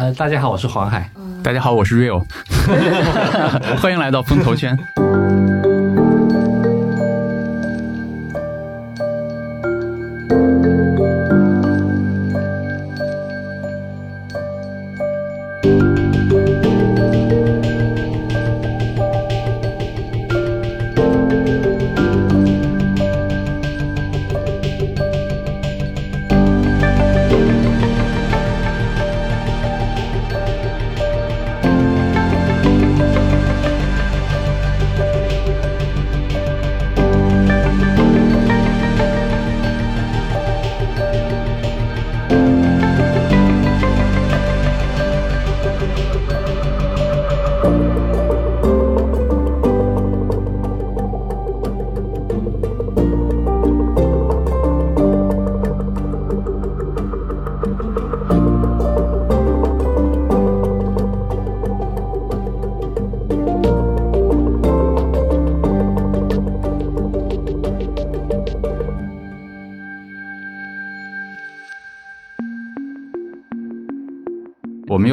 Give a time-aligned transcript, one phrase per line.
[0.00, 1.10] 呃，大家好，我是黄海。
[1.42, 2.24] 大家好，我是 Real，
[3.82, 4.74] 欢迎来到风投圈。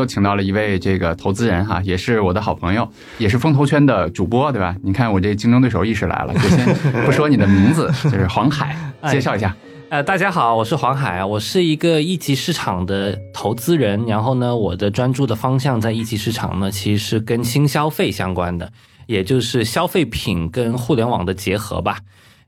[0.08, 4.76] 请到了一位这个投资人哈，也是我的好朋友，也是风投圈的主播，对吧？
[4.82, 6.66] 你看我这竞争对手意识来了，就先
[7.06, 8.76] 不说你的名字， 就是黄海，
[9.12, 9.56] 介绍一下。
[9.90, 18.70] 呃，大家好，我是黄海啊，我是一个一级市场的投资人，然后呢，我的专注的方向在一级市场呢，其实是跟新消费相关的，
[19.06, 22.00] 也就是消费品跟互联网的结合吧。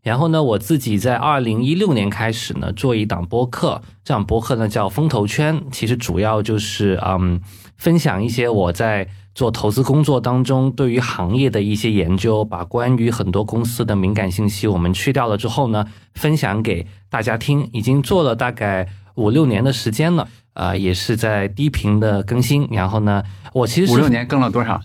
[0.02, 7.42] 然后呢，我自己在二零一六年开始呢，做一档播客，这档播客呢叫风投圈，其实主要就是嗯，
[7.78, 17.70] 分享一些我在做投资工作当中对于行业的一些研究，把关于很多公司的敏感信息我们去掉了之后呢，分享给大家听。
[17.74, 22.68] 已经做了大概五六年的时间了，啊，也是在低频的更新。
[22.72, 23.22] 然后呢，
[23.54, 24.80] 我其实五六年更了多少？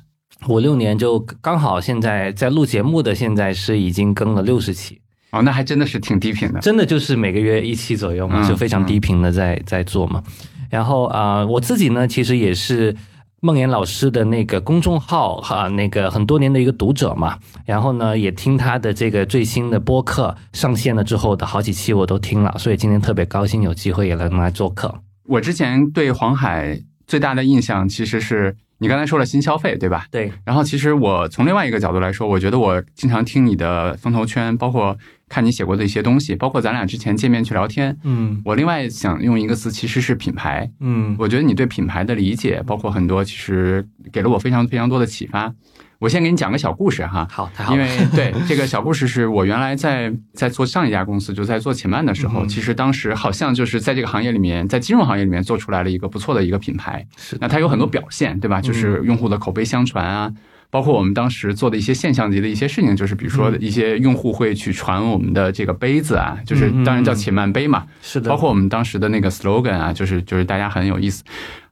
[0.48, 5.00] 五六年就刚好现在在录节目的，现在是已经更了六十期。
[5.34, 10.22] 哦，那还真的是挺低频的，真的就是每个月一期左右嘛，就非常低频的在在做嘛。
[10.70, 12.94] 然后啊，我自己呢，其实也是
[13.40, 17.36] 梦岩老师的那个公众号哈，那个很多年的一个读者嘛。
[17.66, 24.94] 然后呢，也听他的这个最新的播客上线了之后的好几期我都听了，所以今天特别高兴有机会也能来做客。
[25.26, 28.56] 我之前对黄海最大的印象其实是。
[28.78, 30.04] 你刚才说了新消费，对吧？
[30.10, 30.30] 对。
[30.44, 34.94] 然后其实我从另外一个角度来说，我觉得我经常听你的风投圈，包括
[35.28, 37.96] 看你写过的一些东西，包括咱俩之前见面去聊天。
[38.04, 38.40] 嗯。
[38.44, 40.70] 我另外想用一个词，其实是品牌。
[40.80, 41.16] 嗯。
[41.18, 45.52] 我觉得你对品牌的理解，包括很多，其实给了我非常非常多的启发。
[46.00, 57.06] 我先给你讲个小故事哈，好，太好因为对 这个小故事是我原来在在做上一家公司，就在做且慢的时候，其实当时好像就是在这个行业里面，在金融行业里面做出来了一个不错的一个品牌。
[57.16, 58.60] 是，那它有很多表现，对吧？
[58.60, 60.30] 就是用户的口碑相传啊，
[60.74, 67.86] 包括我们当时做的一些现象级的一些事情，就是比如说一些用户会去传我们的这个杯子啊，就是当然叫且慢杯嘛。
[68.02, 68.28] 是的。
[68.28, 71.22] 包括我们当时的那个 slogan 啊，就是就是大家很有意思。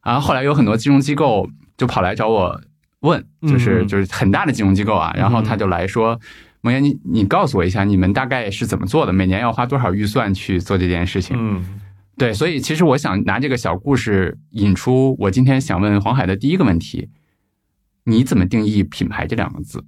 [0.04, 2.60] 然后后来有很多金融机构就跑来找我。
[3.00, 6.16] 问就是就是很大的金融机构啊，然后他就来说，
[6.60, 9.12] 蒙岩，你你告诉我一下，你们大概是怎么做的？
[9.12, 11.36] 每年要花多少预算去做这件事情？
[11.36, 11.64] 嗯，
[12.16, 17.08] 对，所以其实我想拿这个小故事引出我今天想问黄海的第一个问题：
[18.04, 19.82] 你怎么定义品牌这两个字？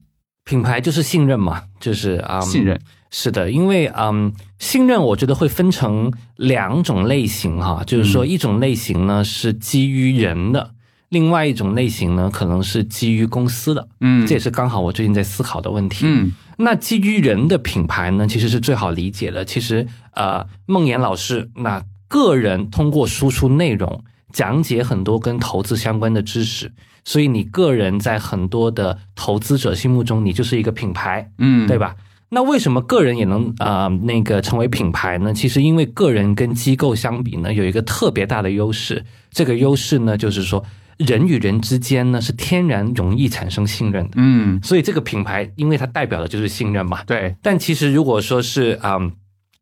[0.44, 2.78] 品牌就是信任嘛，就是啊，信任
[3.10, 10.72] 是的，因为嗯，信任我觉得会分成两种类型哈，就是说一种类型呢是基于人的。
[11.10, 16.04] 另外一种类型呢，可能是基于公司的，嗯，这也是刚好我最近在思考的问题。
[16.08, 19.44] 嗯，那基于人的品牌呢，其实是最好理解的。
[19.44, 24.02] 其实，呃，梦岩老师，那个人通过输出内容，
[24.32, 26.72] 讲解很多跟投资相关的知识，
[27.04, 31.94] 所以你个人在很多的投资者心目中，你就是一个品牌，嗯，对吧？
[32.30, 35.32] 那为什么个人也能啊那个成为品牌呢？
[35.32, 40.64] 其实因为个人跟机构相比呢，有一个特别大的优势，这个优势呢，就是说。
[40.96, 47.34] 人与人之间呢是天然容易产生信任的，嗯，所以这个品牌因为它代表的就是信任嘛，对。
[47.42, 48.96] 但其实如果说是啊，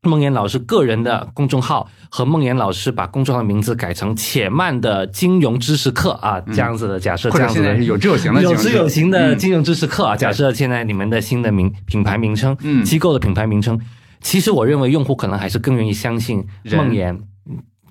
[0.08, 13.80] 梦岩老师个人的公众号和梦岩老师把公众号名字改成“且慢的金融知识课”啊，这样子的假设，这样子有知有行的有知有行的金融知识课啊，假设现在你们的新的名品牌名称，嗯，机构的品牌名称，
[14.20, 17.20] 其实我认为用户可能还是更愿意相信梦岩。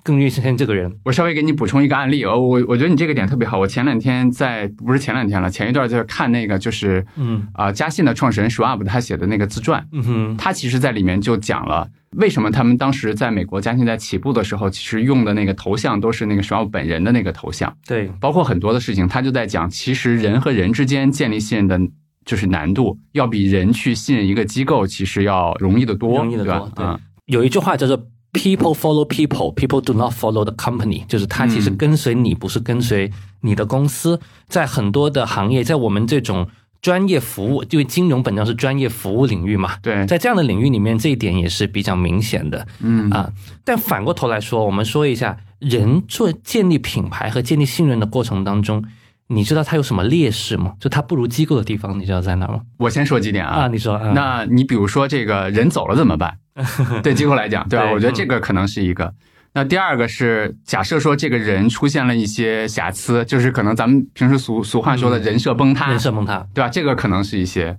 [0.02, 0.92] 更愿意相信这个人。
[1.04, 3.58] 我稍微给你补充一个案例，我我我觉得你这个点特别好。
[3.58, 21.80] 我前两天在不是前两天了，前一段在看那个就是嗯啊、嘉信的创始人 Schwab 他写的那个自传，嗯哼，他其实在里面就讲了为什么他们当时在美国嘉信在起步的时候，其实用的那个头像都是那个 Schwab 本人的那个头像，对，包括很多的事情，他就在讲，其实人和人之间建立信任的。
[22.24, 26.70] 就是难度要比人去信任一个机构，其实要容易得多，容易得对吧多。
[26.76, 28.00] 对嗯，有一句话叫做
[28.32, 34.18] “people follow people, people do not follow the company”，就是他其实嗯跟随你，不是跟随你的公司。
[34.48, 36.48] 在很多的行业，在我们这种
[36.80, 42.66] 专业服务，因为金融本身是专业服务领域嘛，对，在这样的领域里面，这一点也是比较明显的。
[42.80, 43.30] 嗯啊，
[43.64, 48.84] 但反过头来说，我们说一下人做建立品牌和建立信任的过程当中，
[49.32, 50.74] 你知道他有什么劣势吗？
[50.78, 52.60] 就他不如机构的地方，你知道在哪儿吗？
[52.78, 56.36] 我先说几点啊，啊你说，啊、那你比如说这个人走了怎么办？
[57.02, 57.86] 对机构来讲，对吧？
[57.86, 59.12] 对我觉得这个可能是一个。
[59.54, 66.68] 那第二个是假设说这个人出现了一些瑕疵，就是可能咱们平时俗俗话说的人设崩塌，人设崩塌，对吧？
[66.70, 67.78] 这个可能是一些。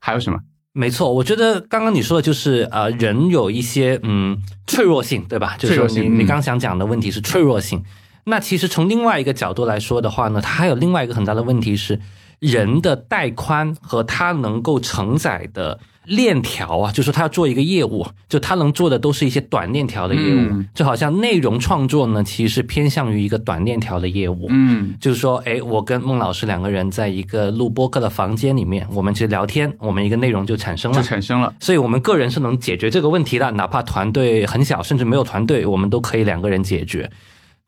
[0.00, 0.38] 还有什么？
[0.74, 5.56] 没错，我觉得刚刚你说的就是呃，人有一些嗯脆弱性，对吧？
[5.58, 7.82] 就是说脆弱性嗯你你刚想讲的问题是脆弱性。
[8.28, 11.98] 那其实从另外一个角度来说的话呢，它还有另外一个很大的问题是，
[12.38, 24.46] 人的带宽和它能够承载的链条啊，就是它要做一个业务，就它能做的都是一些短链条的业务，嗯就好像内容创作呢，其实是偏向于一个短链条的业务。
[24.50, 31.06] 嗯就是说，哎，我跟孟老师两个人在一个录播课的房间里面，我们去聊天，我们一个内容就产生了就了。
[31.06, 31.52] 产生了。
[31.60, 37.10] 所以，我们个人是能解决这个问题的，哪怕团队很小，甚至没有团队，我们都可以两个人解决。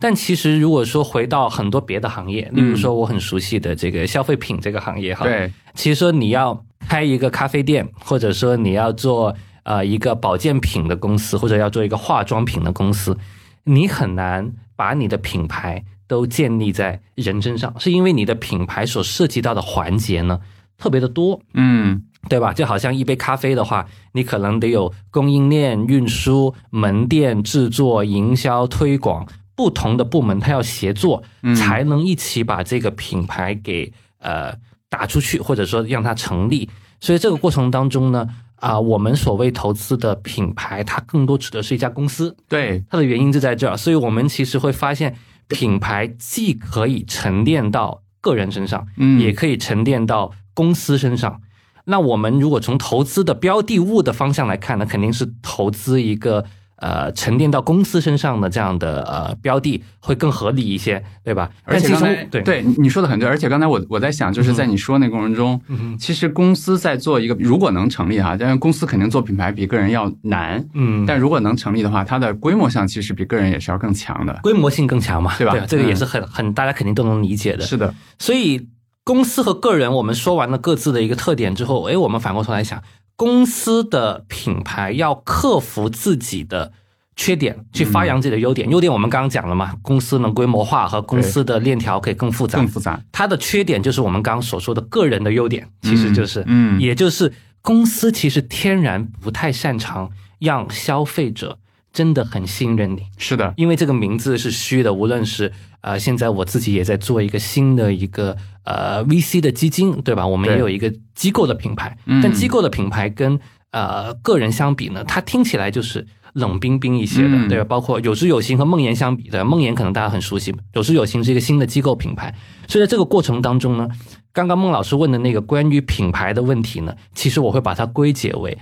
[0.00, 13.16] 但其实，如果说回到很多别的行业，例如说我很熟悉的这个消费品这个行业哈，，对，其实说你要开一个咖啡店，或者说你要做呃一个保健品的公司，或者要做一个化妆品的公司，
[13.64, 20.40] 你很难把你的品牌都建立在人身上，是因为你的品牌所涉及到的环节呢
[20.78, 21.40] 特别的多。
[21.52, 22.52] 嗯对吧？
[22.52, 29.26] 就好像一杯咖啡的话，你可能得有供应链、运输、门店、制作、营销、推广
[29.60, 34.54] 不同的部门，它要协作，嗯才能一起把这个品牌给呃
[34.88, 36.70] 打出去，或者说让它成立。
[36.98, 38.26] 所以这个过程当中呢，
[38.56, 43.76] 啊、我们所谓投资的品牌，它更多指的是一家公司，对，它的原因就在这儿。
[43.76, 45.14] 所以我们其实会发现，
[45.46, 51.42] 品牌既可以沉淀到个人身上，嗯也可以沉淀到公司身上。
[51.84, 56.46] 那我们如果从投资的标的物的方向来看呢，肯定是投资一个
[56.80, 61.50] 呃沉淀到公司身上的这样的呃标的会更合理一些，对吧？
[61.64, 62.42] 而且刚才对。
[62.42, 74.38] 对你说的很对，而且刚才我我在想，就是在你说那个过程中，嗯其实公司在做一个，如果能成立哈，但是公司肯定做品牌比个人要难，嗯，但如果能成立的话，它的规模上其实比个人也是要更强的。
[74.42, 75.54] 规模性更强嘛，对吧？
[75.68, 75.96] 这个也嗯。
[75.96, 77.62] 是很很大家肯定都能理解的。
[77.64, 78.68] 是的，所以
[79.04, 82.82] 公司和个人，我们说完了各自的一个特点之后，诶，我们反过头来想，
[83.20, 86.72] 公司的品牌要克服自己的
[87.14, 88.66] 缺点，去发扬自己的优点。
[88.70, 92.66] 优点我们刚刚讲了嘛，公司能规模化和公司的链条可以更复杂更。
[92.66, 92.98] 复杂。
[93.12, 97.30] 它的缺点就是我们刚刚所说的个人的优点，其实就是，嗯，也就是
[97.60, 101.58] 公司其实天然不太擅长让消费者
[101.92, 103.02] 真的很信任你。
[103.18, 110.26] 是的，因为这个名字是虚的，无论是呃，现在我自己也在做一个新的一个呃 VC 的基金，对吧？
[110.26, 113.38] 我们也有一个机构的品牌，嗯但机构的品牌跟
[113.72, 117.64] 呃个人相比呢，它听起来就是冷冰冰一些的，嗯对吧？
[117.64, 122.34] 包括有知有行和梦妍相比的，梦妍可能大家很熟悉，有知有行是一个新的机构品牌，
[122.68, 123.88] 所以在这个过程当中呢，
[124.32, 128.56] 刚刚孟老师问的那个关于品牌的问题呢，其实我会把它归结为。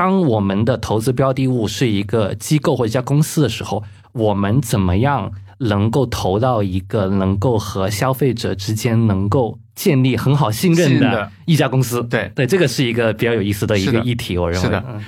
[0.00, 12.02] 当我们的投资标的物是一个机构或一家公司的时候，我们怎么样能够投到一个能够和消费者之间能够建立很好信任的一家公司？
[12.04, 12.32] 对。
[12.34, 14.64] 对，这个是一个比较有意思的一个议题，我认为。
[14.64, 14.82] 是的。
[14.88, 15.04] 嗯。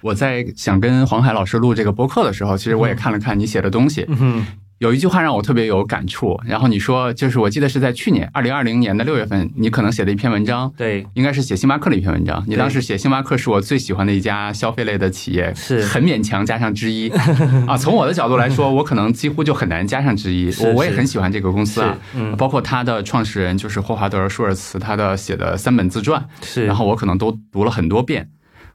[0.00, 4.46] 我在想跟黄海老师录这个播客的时候，其实我也看了看你写的东西，嗯哼，
[4.78, 6.38] 有一句话让我特别有感触。
[6.44, 12.44] 然后你说，就是我记得是在去年二零二零年的六月份，你可能写的一篇文章，对，应该是写星巴克的一篇文章。
[12.46, 17.08] 你当时写星巴克是我最喜欢的一家消费类的企业，是很勉强加上之一
[17.66, 17.76] 啊。
[17.76, 20.52] 从我的角度来说，我可能几乎就很难加上之一。
[20.60, 28.28] 我我也很喜欢这个公司啊，嗯包括它的创始人就是霍华德·舒尔茨，他的写的三本自传，是，然后我可能都读了很多遍。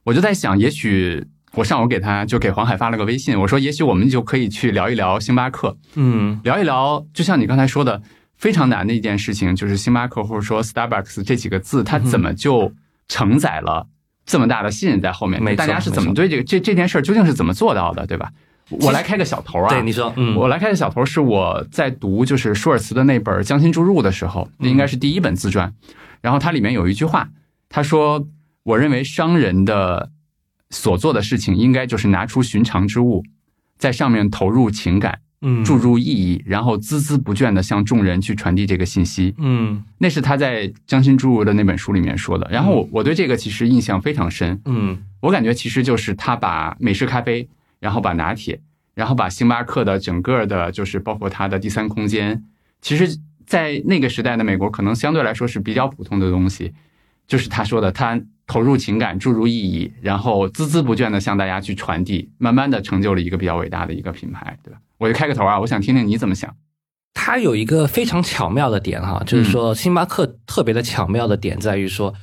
[0.04, 1.24] 我就在想，也许
[1.56, 6.40] 我上午给他就给黄海发了个微信，我说也许我们就可以去聊一聊星巴克，嗯。
[6.44, 8.02] 聊一聊，就像你刚才说的，
[8.38, 12.72] 非常难的一件事情，就是星巴克或者说 Starbucks 这几个字，它怎么就
[13.08, 13.86] 承载了
[14.26, 15.44] 这么大的信任在后面？
[15.44, 18.32] 没大家是怎么对这个这这件事儿究竟是怎么做到的，对吧？
[18.80, 25.74] 我来开个小头啊，对你说，嗯，我来开个小头，是我在读就是舒尔茨的那本《将心注入》的时候，那应该是第一本自传，
[26.22, 27.28] 然后它里面有一句话，
[27.68, 28.26] 他说
[28.64, 30.10] ：“我认为商人的
[30.72, 33.24] 所做的事情，应该就是拿出寻常之物，
[33.78, 39.34] 在上面投入情感。”嗯，注入意义，然后孜孜不倦的向众人去传递这个信息。
[39.40, 42.48] 嗯，那是他在《将心注入》的那本书里面说的。
[42.52, 44.62] 然后我我对这个其实印象非常深。
[44.66, 47.50] 嗯，我感觉其实就是他把美式咖啡，
[47.80, 48.62] 然后把拿铁，
[48.94, 52.44] 然后把星巴克的整个的，就是包括它的第三空间，
[52.80, 56.72] 其实，在那个时代的美国，可能相对来说是比较普通的东西。
[57.32, 64.78] 就是他说的，他投入情感，注入意义，然后孜孜不倦的向大家去传递，慢慢的成就了一个比较伟大的一个品牌，对吧？
[64.98, 66.54] 我就开个头啊，我想听听你怎么想。
[67.14, 72.14] 他有一个非常巧妙的点哈，就是说星巴克特别的巧妙的点在于说，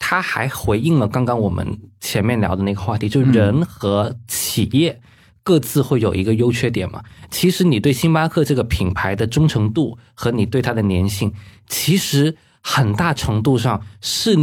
[0.00, 5.00] 他还回应了刚刚我们前面聊的那个话题，就是人和企业
[5.44, 7.04] 各自会有一个优缺点嘛。
[7.30, 11.32] 其实你对星巴克这个品牌的忠诚度和你对它的粘性，
[11.68, 12.36] 其实
[12.68, 14.36] 很大程度上是。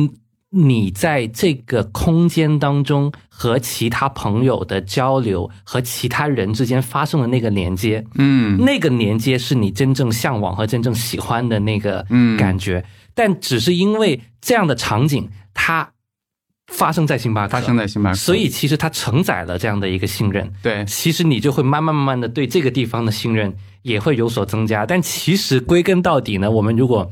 [0.56, 12.06] 你在这个空间当中和其他朋友的交流，和其他人之间发生的那个连接，嗯，那个连接是你真正向往和真正喜欢的那个
[12.38, 12.86] 感觉。
[13.16, 15.90] 但只是因为这样的场景，它
[16.72, 20.54] 发生在星巴克，发生在星巴克，所以其实它承载了这样的一个信任。
[20.62, 23.52] 对，其实你就会慢慢慢慢的对这个地方的信任
[23.82, 24.86] 也会有所增加。
[24.86, 27.10] 但其实归根到底呢，我们如果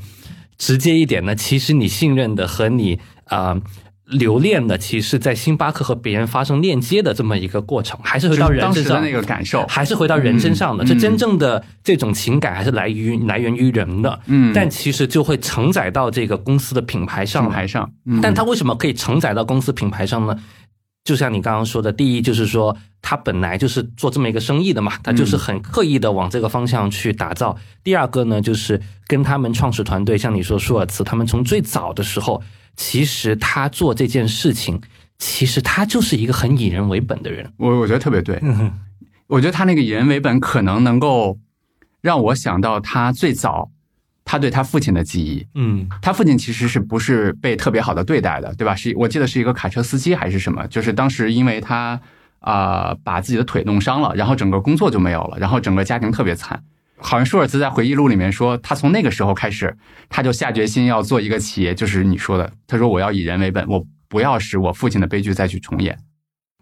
[0.62, 3.00] 直接一点呢，其实你信任的和你。
[3.26, 3.56] 啊，
[4.04, 10.84] 留恋的其实，在星巴克和别人发生链接的这么一个过程，还是回到人身上那个感受，还是回到人身上的。
[10.84, 14.20] 这真正的这种情感，还是来于来源于人的。
[14.26, 17.44] 嗯，但其实就会承载到这个公司的品牌上。
[17.44, 17.90] 品牌上，
[18.20, 20.36] 但它为什么可以承载到公司品牌上呢？
[21.04, 27.56] 就像你刚刚说的，第一就是说，他本来就是做这么一个生意的嘛，他就是很刻意的往这个方向去打造。
[27.82, 32.42] 第二个呢，就是跟他们创始团队，像你说舒尔茨，他们从最早的时候。
[32.74, 34.80] 其实他做这件事情，
[35.18, 37.52] 其实他就是一个很以人为本的人。
[37.58, 38.40] 我我觉得特别对，
[39.26, 41.38] 我觉得他那个以人为本，可能能够
[42.00, 43.70] 让我想到他最早
[44.24, 45.46] 他对他父亲的记忆。
[45.54, 48.74] 嗯，他父亲其实是不是被特别好的对待的，对吧？
[48.74, 50.66] 是我记得是一个卡车司机还是什么？
[50.68, 52.00] 就是当时因为他
[52.40, 56.62] 啊把自己的腿弄伤了，然后整个工作就没有了，然后整个家庭特别惨。
[57.04, 59.76] 好像舒尔茨在回忆录里面说，他从那个时候开始，
[60.08, 65.98] 他就下决心要做一个企业，就是你说的，他说我要以人为本，我不要使我父亲的悲剧再去重演。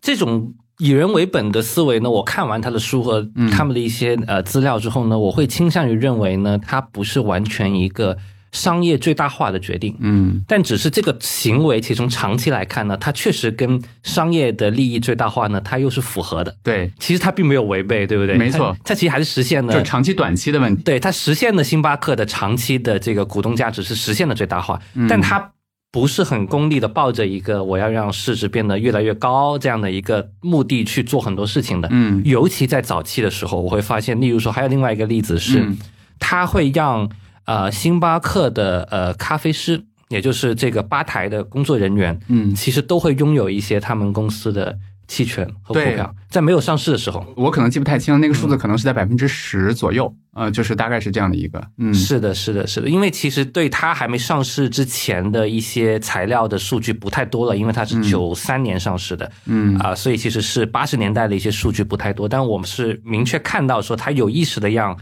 [0.00, 8.16] 这种以人为本的思维呢，我看完他的书和他们的一些呃资料之后呢，我会倾向于认为呢，它不是完全一个。
[8.52, 16.52] 商业最大化的决定，嗯，但只是这个行为，其实从长期来看呢，它确实跟商业的利益最大化呢，它又是符合的。
[16.64, 18.36] 对，其实它并没有违背，对不对？
[18.36, 20.82] 没错，它其实还是实现了，就是长期、短期的问题。
[20.82, 25.52] 对，它实现了星巴克的长期的这个股东价值是实现了最大化，但它
[25.92, 31.88] 不是很功利的抱着一个我要让市值变得越来越高这样的一个目的去做很多事情的。
[31.90, 35.72] 嗯，尤其在早期的时候，我会发现，例如说还有另外一个例子是，
[36.18, 37.10] 它会让。
[37.46, 44.78] 呃，星巴克的呃咖啡师，也就是这个吧台的工作人员，嗯，其实都会拥有一些他们公司的
[45.10, 59.76] 期权和股票，在没有上市的时候，我可能记不太清那个数字，可能是在百分之十左右，呃，就是大概是这样的一个，嗯，是的，是的，是的，因为其实对他还没上市之前的一些材料的数据不太多了，因为它是九三年上市的，嗯。
[59.78, 64.96] 啊，所以其实是八十年代的一些数据不太多，但我们是明确看到说他有意识的让。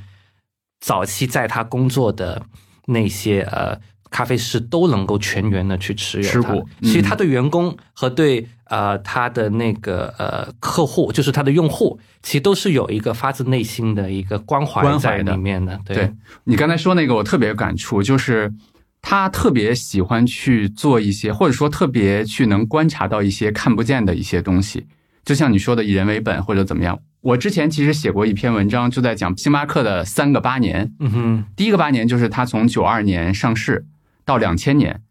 [0.80, 2.40] 早期在他工作的
[2.86, 3.76] 那些呃
[4.10, 15.80] 咖啡师都能够全员的去持有持股，其实他对员工和对呃他的那个呃客户，就是他的用户，其实都是有一个发自内心的一个关怀在里面的。
[15.84, 16.12] 对
[16.44, 18.52] 你刚才说那个，我特别有感触，就是
[19.00, 24.86] 他特别喜欢去做一些，或者说特别去能观察到一些看不见的一些东西，
[25.24, 26.98] 就像你说的以人为本或者怎么样。
[27.20, 30.92] 我之前其实写过一篇文章，就在讲星巴克的三个八年。
[31.00, 33.84] 嗯哼，第一个八年就是它从九二年上市
[34.24, 35.02] 到两千年，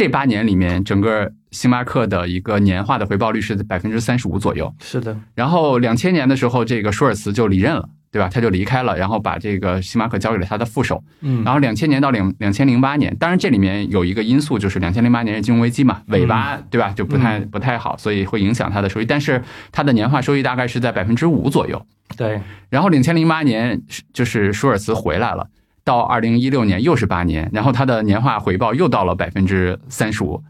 [0.00, 4.74] 这八年里面，整个星巴克的一个年化的回报率是百分之三十五左右。
[4.80, 5.14] 是的。
[5.34, 7.86] 然后两千年的时候，这个舒尔茨就离任了。
[8.12, 8.28] 对吧？
[8.28, 11.00] 他就离开了，然后把这个星巴克交给了他的副手。
[11.20, 16.90] 嗯，然后两千年到两两千零八年，当然这里面有一个因素，就是两千零八年是金融危机嘛，尾巴对吧？
[16.90, 19.04] 就不太不太好，所以会影响它的收益。
[19.04, 19.40] 但是
[19.70, 21.80] 它的年化收益大概是在百分之五左右。
[22.16, 22.40] 对。
[22.68, 23.80] 然后两千零八年
[24.12, 25.46] 就是舒尔茨回来了，
[25.84, 30.42] 到二零一六年又是八年，然后他的年化回报又到了百分之三十五。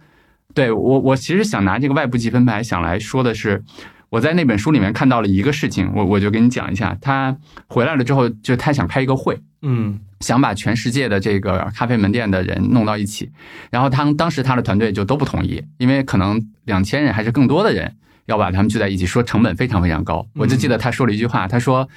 [0.54, 3.62] 对我我其实想拿这个外部积分牌想来说的是。
[4.10, 6.98] 我在那本书里面看到了一个事情，我我就跟你讲一下。
[7.00, 7.36] 他
[7.68, 13.30] 回来了之后，就他想开一个会，嗯想把全世界的这个咖啡门店的人弄到一起，
[13.70, 17.94] 然后他当时他的团队就都不同意，因为可能两千人还是更多的人
[18.26, 20.26] 要把他们聚在一起，说成本非常非常高。
[20.34, 21.88] 我就记得他说了一句话，他说：“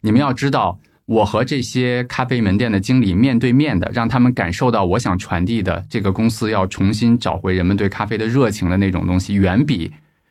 [0.00, 0.78] 你们要知道，
[1.08, 9.90] 我和这些咖啡门店的经理面对面的，让他们感受到我想传递的这个公司要重新找回人们对咖啡的热情的那种东西，远比。”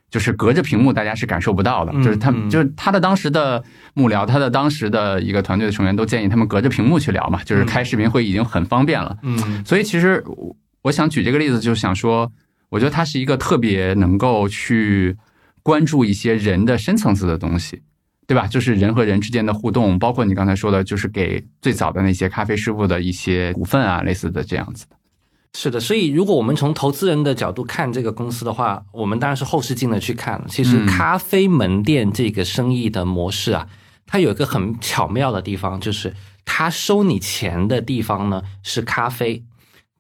[0.09, 1.91] 就是隔着屏幕，大家是感受不到的。
[2.01, 3.61] 就是他们，就是他的当时的
[3.93, 9.17] 幕僚，他的当时的一个团队的成员都建议他们隔着屏幕去聊嘛，就是开视频会已经很方便了。
[9.23, 10.23] 嗯，所以其实
[10.83, 12.31] 我想举这个例子，就是想说，
[12.69, 15.17] 我觉得他是一个特别能够去
[15.61, 17.81] 关注一些人的深层次的东西，
[18.27, 18.45] 对吧？
[18.45, 24.95] 就是人和人之间的互动，包括你刚才说的，就是给最早的那些咖啡师傅的一些股份啊，类似的这样子的。
[25.53, 30.43] 是的，所以如果我们从投资人的角度看这个公司的话，我们当然是后视镜的去看。
[30.47, 33.67] 其实咖啡门店这个生意的模式啊，
[34.05, 36.13] 它有一个很巧妙的地方，就是
[36.45, 39.41] 它收你钱的地方呢是咖啡，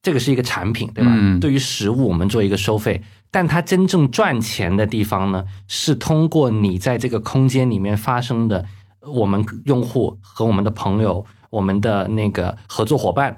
[0.03, 1.11] 这个是一个产品，对吧？
[1.39, 8.65] 对于食物我们做一个收费，但它真正赚钱的地方呢，是通过你在这个空间里面发生的
[9.01, 13.37] 我们用户和我们的朋友、我们的那个合作伙伴。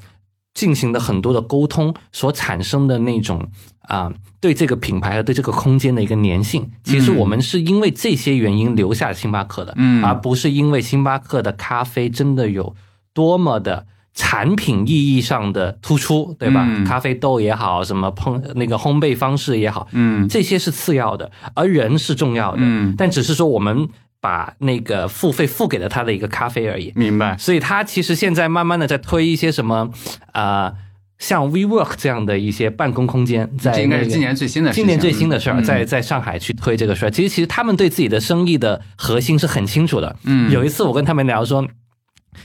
[0.56, 3.50] 进行的很多的沟通所产生的那种
[3.82, 12.76] 啊，对这个品牌和对这个空间的一个粘性，其实我们是因为这些原因留下星巴克的，嗯，而不是因为星巴克的咖啡真的有
[13.14, 16.68] 多么的产品意义上的突出，对吧？
[16.86, 23.88] 咖啡豆也好，什么烹那个烘焙方式也好，嗯，这些是次要的，而人是重要的，嗯，但只是说我们。
[24.22, 27.38] 把那个付费付给了他的一个咖啡而已，明白。
[27.38, 29.90] 所以他其实现在慢慢的在推一些什么，
[30.34, 30.74] 呃，
[31.20, 37.10] 像 WeWork 这样的一些办公空间，在这应该是今年最新的今年最新的事儿，在在上海去推这个事儿。
[37.10, 40.14] 其实其实他们对自己的生意的核心是很清楚的。
[40.26, 41.66] 嗯，有一次我跟他们聊说，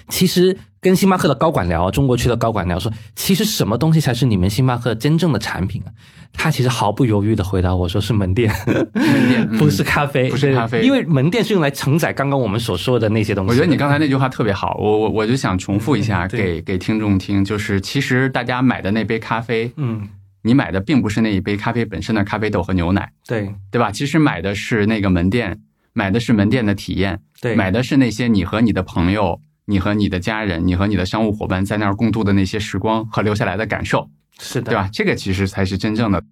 [0.09, 0.57] 其实。
[0.85, 5.89] 跟星巴克的高管聊，中国区的高管聊，说其实什么东西才是你们星巴克真正的产品啊？
[6.35, 8.55] 他其实毫不犹豫的回答我说是门店，
[8.93, 13.49] 门店 不是咖啡，不是咖啡，因为门店是用来承载刚刚我们所说的那些东西。
[13.49, 20.07] 我觉得你刚才那句话特别好，我我我就想重复一下给给听众听，就是其实大家买的那杯咖啡，嗯，
[20.43, 23.91] 你买的并不是那一杯咖啡本身的咖啡豆和牛奶，对对吧？
[23.91, 25.59] 其实买的是那个门店，
[25.95, 29.41] 买的是门店的体验，对，买的是那些你和你的朋友。
[29.67, 34.89] 你和你的家人，你和你的商务伙伴在那儿共度的那些时光和留下来的感受，是的，对吧？
[34.93, 36.23] 这个其实才是真正的，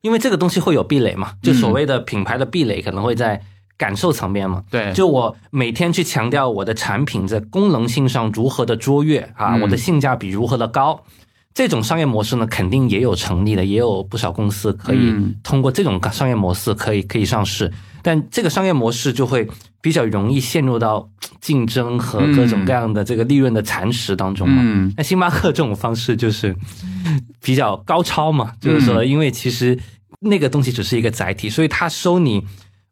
[0.00, 3.40] 因为这个东西会有壁垒嘛，就所谓的品牌的壁垒可能会在
[3.76, 4.64] 感受层面嘛。
[4.70, 11.04] 对，就我每天去强调我的产品在功能性上如何的卓越啊，我的性价比如何的高，
[11.54, 17.70] 这种商业模式呢，肯定也有成立的，也有不少公司可以通过这种商业模式可以可以上市。
[18.02, 19.48] 但这个商业模式就会
[19.80, 21.08] 比较容易陷入到
[21.40, 24.92] 竞争和各种各样的这个利润的蚕食当中嘛。
[24.96, 26.54] 那星巴克这种方式就是
[27.42, 29.78] 比较高超嘛，就是说，因为其实
[30.20, 32.44] 那个东西只是一个载体，所以它收你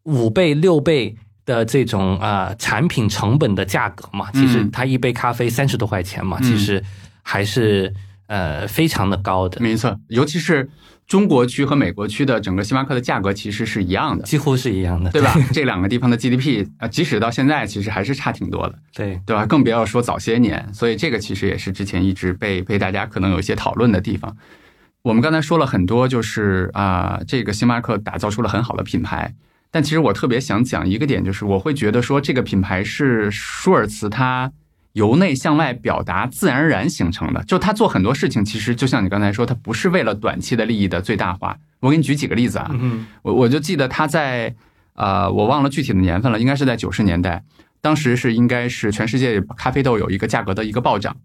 [0.05, 6.83] 五倍六倍的这种啊产品成本的价格嘛，其实它一杯咖啡三十多块钱嘛，其实
[7.23, 7.95] 还是
[8.27, 9.61] 呃非常的高的。
[9.61, 10.69] 没错，尤其是。
[11.09, 15.35] 中国区和美国区的整个星巴克的价格其实是一样的，几乎是一样的，对吧？
[15.55, 19.47] 这两个地方的 GDP 啊，即使到现在，其实还是差挺多的，对对吧？
[19.47, 24.37] 更不要说早些年，所以这个其实也是之前一直被被大家可能有一些讨论的地方。
[25.01, 29.35] 我们刚才说了很多，就是啊，这个星巴克打造出了很好的品牌，
[29.71, 34.53] 但其实我特别想讲一个点，就是我会觉得说这个品牌是舒尔茨他。
[34.99, 37.43] 由内向外表达，自然而然形成的。
[37.45, 41.57] 就他做很多事情，其实就像你刚才说，他不是为了短期的利益的最大化。
[41.81, 42.69] 我给你举几个例子啊，
[43.23, 44.53] 我我就记得他在
[44.95, 47.45] 呃，我忘了具体的年份了，应该是在九十年代，
[47.81, 51.17] 当时是应该是全世界咖啡豆有一个价格的一个暴涨。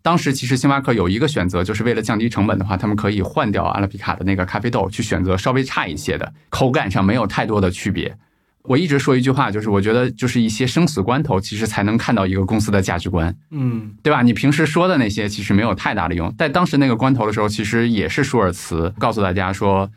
[0.00, 8.16] 当时其实星巴克有一个选择，就是为了降低成本的话，他们可以换掉阿拉比卡的那个咖啡豆，去选择稍微差一些的，口感上没有太多的区别。
[8.64, 14.20] 我一直说一句话，就是我觉得，就是一些生死关头，其实才能看到一个公司的价值观，嗯，对吧？
[14.20, 16.34] 你平时说的那些，其实没有太大的用。
[16.36, 19.90] 在当时那个关头的时候，其实也是舒尔茨告诉大家说，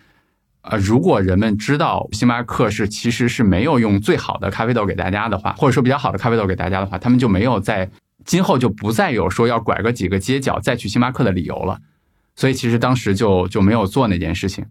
[0.62, 7.90] 呃，如果人们知道星巴克是其实是没有用最好的咖啡豆给大家的话，或者说比较好的咖啡豆给大家的话，他们就没有在
[8.24, 11.80] 今后就不再有说要拐个几个街角再去星巴克的理由了。
[12.38, 14.66] 所以其实当时就就没有做那件事情。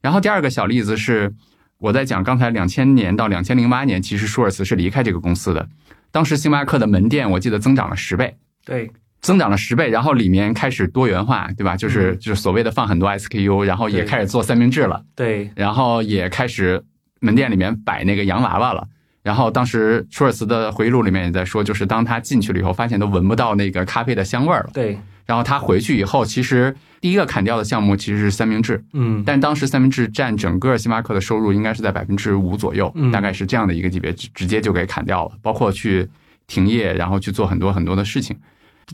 [0.00, 1.34] 然后第二个小例子是。
[1.82, 5.68] 我在讲刚才两千年到两千零八年，其实舒尔茨是离开这个公司的。
[6.12, 8.88] 当时星巴克的门店我记得增长了十倍，对，
[9.20, 11.76] 增长了十倍，然后里面开始多元化，对吧？
[11.76, 16.80] 就是就是所谓的放很多 SKU，然后也开始做三明治了，对，然后也开始
[17.18, 18.86] 门店里面摆那个洋娃娃了。
[19.22, 24.70] 然后当时舒尔茨的回忆录里面也在说，就是当他进去了以后，发现都闻不到那个咖啡的香味儿了。
[24.74, 36.08] 对，然后他回去以后，其实第一个砍掉的项目其实是三明治，嗯，但当时三明治占整个星巴克的收入应该是在百分之五左右，嗯大概是这样的一个级别，直直接就给砍掉了，包括去
[36.48, 38.36] 停业，然后去做很多很多的事情。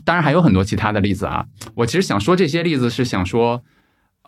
[0.05, 1.43] 当然还有很多其他的例子啊。
[1.73, 3.61] 我其实想说这些例子是想说，呃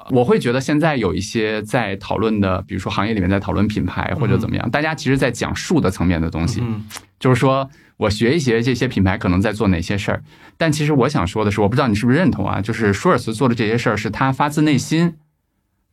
[0.09, 6.83] 我会觉得现在有一些在讨论的，比如说行业里面在讨论品牌或者怎么样，大家其实在讲术的层面的东西，嗯
[7.19, 10.23] 就是说我学一学这些品牌可能在做哪些事儿。
[10.57, 15.17] 但其实我想说的是，我不知道你是不是认同啊，就是舒尔茨做的这些事儿是他发自内心，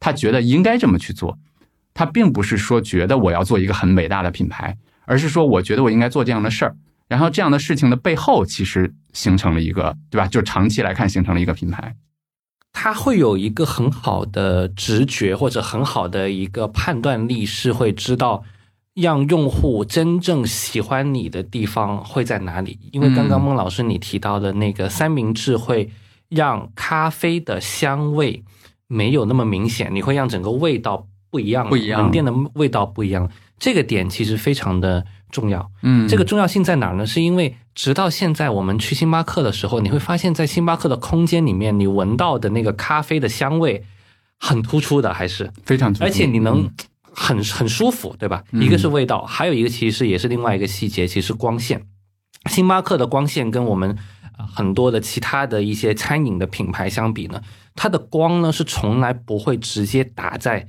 [0.00, 1.38] 他觉得应该这么去做，
[1.92, 6.74] 他并不是说觉得我要做一个很伟大的品牌，而是说我觉得我应该做这样的事儿。
[7.08, 10.26] 然后这样的事情的背后，其实形成了一个，对吧？
[10.26, 11.94] 就长期来看形成了一个品牌。
[12.72, 18.44] 他会有一个很好的直觉或者很好的一个判断力，是会知道
[18.94, 22.78] 让用户真正喜欢你的地方会在哪里。
[22.92, 25.90] 因为刚刚嗯孟老师你提到的那个三明治会
[26.28, 28.42] 让咖啡的香味
[28.86, 33.28] 没有那么明显，你会让整个味道不一样，不一样门店的味道不一样。
[33.58, 35.68] 这个点其实非常的重要。
[35.82, 37.04] 嗯这个重要性在哪儿呢？
[37.04, 43.84] 是因为直到现在，我们去星巴克的时候，你会发现在星巴克的空间里面，你闻到的那个咖啡的香味
[44.36, 48.42] 很突出的，还是非常突出，而且你能嗯很很舒服，对吧？
[48.50, 51.86] 嗯一个是味道，还有一个其实也是另外一个细节，其实光线。
[52.50, 53.96] 星巴克的光线跟我们
[54.36, 57.40] 呃很多的其他的一些餐饮的品牌相比呢，
[57.76, 60.66] 它的光呢是从来不会直接打在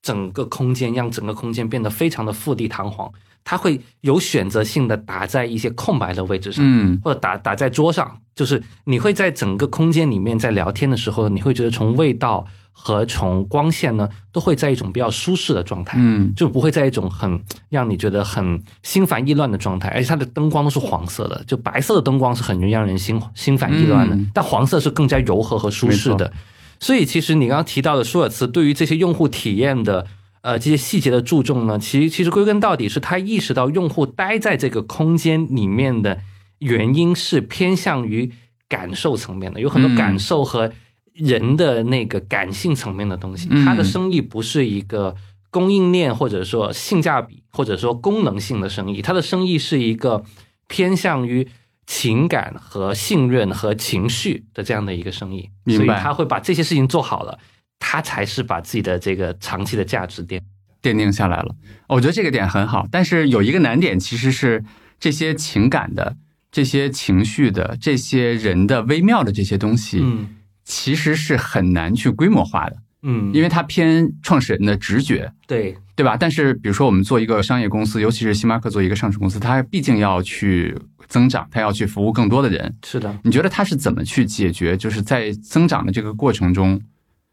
[0.00, 3.12] 整个空间，让整个空间变得非常的富丽堂皇。
[3.48, 26.32] 它会有选择性的打在一些空白的位置上，嗯或者打打在桌上，就是你会在整个空间里面在聊天的时候，你会觉得从味道和从光线呢，都会在一种比较舒适的状态，嗯就不会在一种很让你觉得很心烦意乱的状态，而且它的灯光都是黄色的，就白色的灯光是很容易让人心心烦意乱的，嗯但黄色是更加柔和和舒适的。
[26.80, 30.04] 所以其实你刚刚提到的舒尔茨对于这些用户体验的。
[30.46, 36.20] 呃，这些细节的注重呢，其实其实归根到底是他意识到用户待在这个空间里面的
[36.60, 38.30] 原因是偏向于
[38.68, 39.96] 感受层面的，有很多嗯。
[39.96, 40.72] 感受和
[41.12, 43.48] 人的那个感性层面的东西。
[43.50, 43.64] 嗯。
[43.64, 45.16] 他的生意不是一个
[45.50, 50.22] 供应链或者说性价比或者说功能性的生意，他的生意是一个
[50.68, 51.48] 偏向于
[51.88, 57.36] 情感和信任和情绪的这样的一个生意，所以他会把这些事情做好了，
[57.78, 60.40] 他才是把自己的这个长期的价值奠。
[60.82, 61.54] 奠定下来了。
[61.88, 64.62] 我觉得这个点很好，但是有一个难点，其实是
[65.00, 66.16] 这些情感的、
[66.52, 70.28] 这些情绪的、这些人的微妙的这些东西，嗯
[70.64, 76.16] 其实是很难去规模化的，嗯，因为它偏创始人的直觉，对对吧？
[76.16, 82.74] 但是比如说我们做一个商业公司，尤其是星巴克做一个上市公司，它毕竟要去增长，它要去服务更多的人。
[82.84, 84.76] 是的，你觉得它是怎么去解决？
[84.76, 86.80] 就是在增长的这个过程中，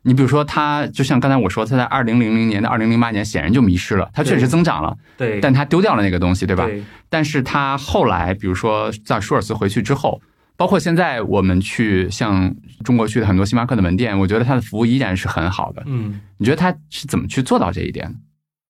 [0.04, 6.66] 你比如说它，就像刚才我说，它在二零零零年到二零零八年显然就迷失了，它确实增长了，对，但它丢掉了那个东西，对吧？
[6.66, 10.22] 对但是它后来，比如说在舒尔茨回去之后，
[10.56, 15.82] 包括现在我们去像中国去的很多星巴克的门店，我觉得它的服务依然是很好的。
[15.86, 16.20] 嗯。
[16.38, 18.14] 你觉得它是怎么去做到这一点？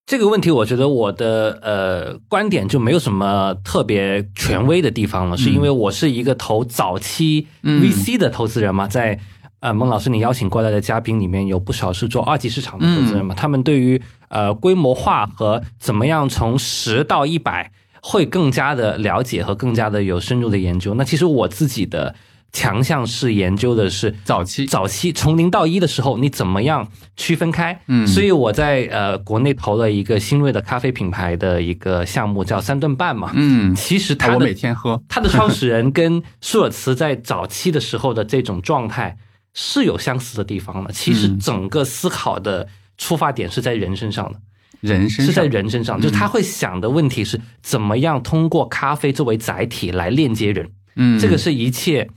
[0.06, 9.18] 这个问题，我觉得我的呃观点就没有什么特别权威的地方了，是因为我是一个投早期嗯 VC 的投资人嘛，在
[9.64, 17.72] 呃孟老师你邀请过来的嘉宾里面有不少是做二级市场的投资人嘛，他们对于呃规模化和怎么样从十到一百
[18.02, 20.94] 会更加的了解和更加的有深入的研究。
[20.96, 22.14] 那其实我自己的
[22.52, 27.80] 强项是研究的是早期，早期从零到一的时候，你怎么样区分开？
[27.88, 33.32] 嗯所以我在呃国内投了一个新锐的咖啡品牌的一个项目，叫三顿半嘛。
[33.34, 39.16] 嗯，其实它我每天喝，他的创始人跟舒尔茨在早期的时候的这种状态
[39.54, 40.92] 是有相似的地方的。
[40.92, 44.40] 其实嗯整个思考的出发点是在人身上的，
[44.82, 50.70] 人身是在人身上，就是他会想的问题是怎么样通过咖啡作为载体来链接人。
[50.96, 52.08] 嗯，这个是一切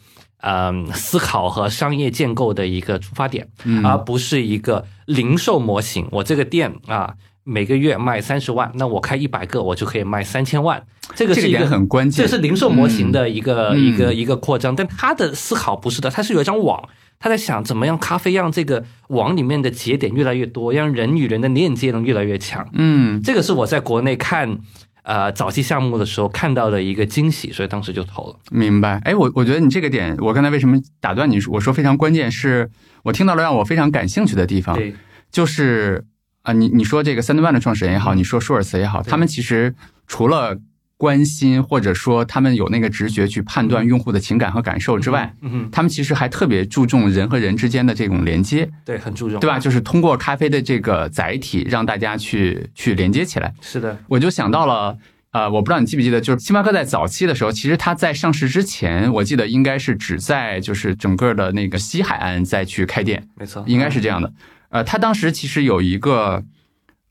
[0.42, 6.06] 嗯思考和商业建构的一个出发点，嗯而不是一个零售模型。
[6.10, 10.84] 我这个店啊，每个月卖三十万，那我开一百个，我就可以卖三千万。
[11.14, 16.86] 这个是一个很关键，这是零售模型的一个、嗯一个一个扩张，但他的思考不是的，他是有一张网，
[17.18, 22.68] 他在想怎么样咖啡让这个网里面的节点越来越多，让人与人的链接能越来越强。
[22.72, 24.58] 嗯这个是我在国内看
[25.02, 28.36] 呃早期项目的时候看到的一个惊喜，所以当时就投了。
[28.50, 29.00] 明白。
[29.04, 31.38] 哎，我我觉得你这个点，我刚才为什么打断你？
[31.48, 32.70] 我说非常关键，是
[33.04, 34.94] 我听到了让我非常感兴趣的地方，对，
[35.30, 36.04] 就是
[36.42, 39.74] 啊，你你说这个三顿半的创始人也好，你说舒尔茨也好，他们其实
[40.06, 40.58] 除了
[40.98, 49.58] 关心或者说他们有那个直觉去判断用户的情感和感受之外，嗯哼，他们其实还特别注重人和人之间的这种连接，对，很注重，对吧？
[49.58, 53.52] 就是通过咖啡的这个载体，让大家去去连接起来。
[53.60, 54.96] 是的，我就想到了，
[55.32, 64.32] 呃，我不知道你记不记得，就是星巴克在早期的时候，其实它在上市之前，我记得应该是只在就是整个的那个西海岸再去开店，没错，应该是这样的。
[64.70, 66.42] 呃，他当时其实有一个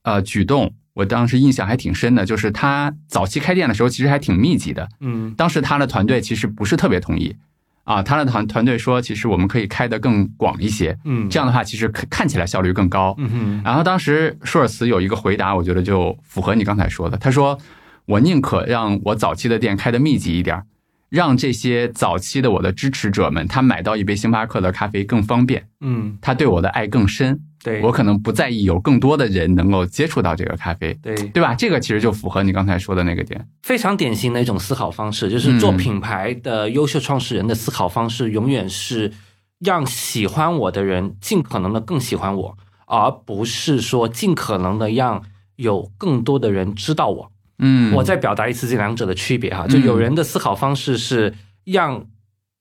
[0.01, 4.89] 呃举动，我当时印象还挺深的，就是他早期开店的时候其实还挺密集的。
[5.01, 7.35] 嗯当时他的团队其实不是特别同意
[7.83, 13.13] 啊，他的团团队说，其实我们可以开得更广一些，嗯，这样的话其实看看起来效率更高。
[13.19, 17.59] 嗯哼，然后当时舒尔茨有一个回答，我觉得就符合你刚才说的，他说
[18.07, 20.65] ：“我宁可让我早期的店开得密集一点儿，
[21.15, 27.39] 让这些早期的我的支持者们，他买到一杯星巴克的咖啡更方便，嗯，他对我的爱更深。
[27.63, 31.55] 对，我可能不在意有更多的人能够接触到这个咖啡，对对吧？
[31.55, 33.47] 这个其实就符合你刚才说的那个点。
[33.63, 39.11] 非常典型的一种思考方式，就是做品牌的优秀创始人的思考方式，永远是
[39.59, 45.23] 让喜欢我的人尽可能的更喜欢我，而不是说尽可能的让
[45.55, 47.31] 有更多的人知道我。
[47.59, 52.05] 嗯，我再表达一次这两者的区别哈，就有人的思考方式是让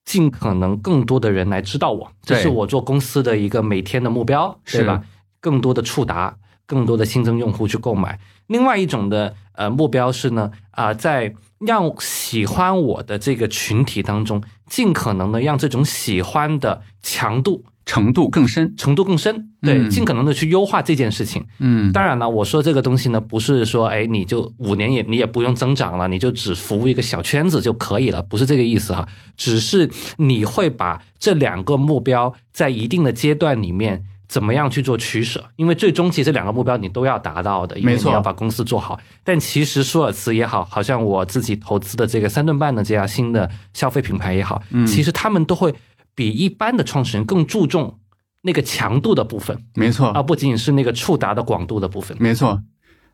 [0.05, 5.03] 尽可能更多的人来知道我，这是我做公司的一个每天的目标，是对吧？
[5.41, 8.19] 更多的触达，更多的新增用户去购买。
[8.47, 18.75] 另外一种的呃目标是呢，啊、在让喜欢我的这个群体当中，尽可能的让这种喜欢的强度程度更深。
[18.77, 21.45] 程度更深，对，嗯尽可能的去优化这件事情。
[21.59, 29.07] 嗯，当然了，我说这个东西呢，不是说，哎，你就五年也你也不用增长了，你就只服务一个小圈子就可以了，不是这个意思哈。
[29.37, 38.99] 只是你会把这两个目标在一定的阶段里面怎么样去做取舍，因为最终其实这两个目标你都要达到的，因为没错你要把公司做好。
[39.23, 45.73] 但其实舒尔茨也好，好像我自己投资的这个三顿半的这样新的消费品牌也好，嗯其实他们都会
[46.15, 47.99] 比一般的创始人更注重
[48.43, 49.59] 那个强度的部分。
[49.75, 52.63] 没错，而不仅仅是那个触达的广度的部分，没错。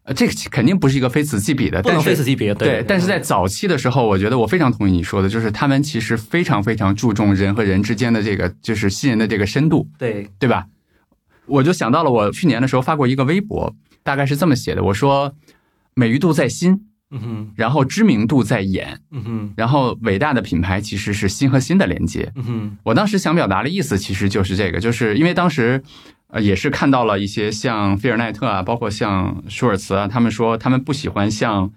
[0.02, 2.52] 呃，这个肯定不是一个非此即彼的，不能非此即彼。
[2.54, 10.66] 对，但是在早期的时候，我觉得我非常同意你说的，就是他们其实非常非常注重人和人之间的这个，就是信任的这个深度，对，对吧？
[11.44, 15.34] 我就想到了我去年的时候发过一个微博，大概是这么写的：我说，
[15.92, 22.30] 美誉度在心，嗯哼，然后知名度在演，嗯哼，然后伟大的品牌其实是心和心的连接。
[22.36, 25.82] 嗯哼，我当时想表达的意思其实就是这个，就是因为当时，
[26.28, 31.72] 呃，也是看到了一些像菲尔奈特啊，包括像舒尔茨啊，他们说他们不喜欢像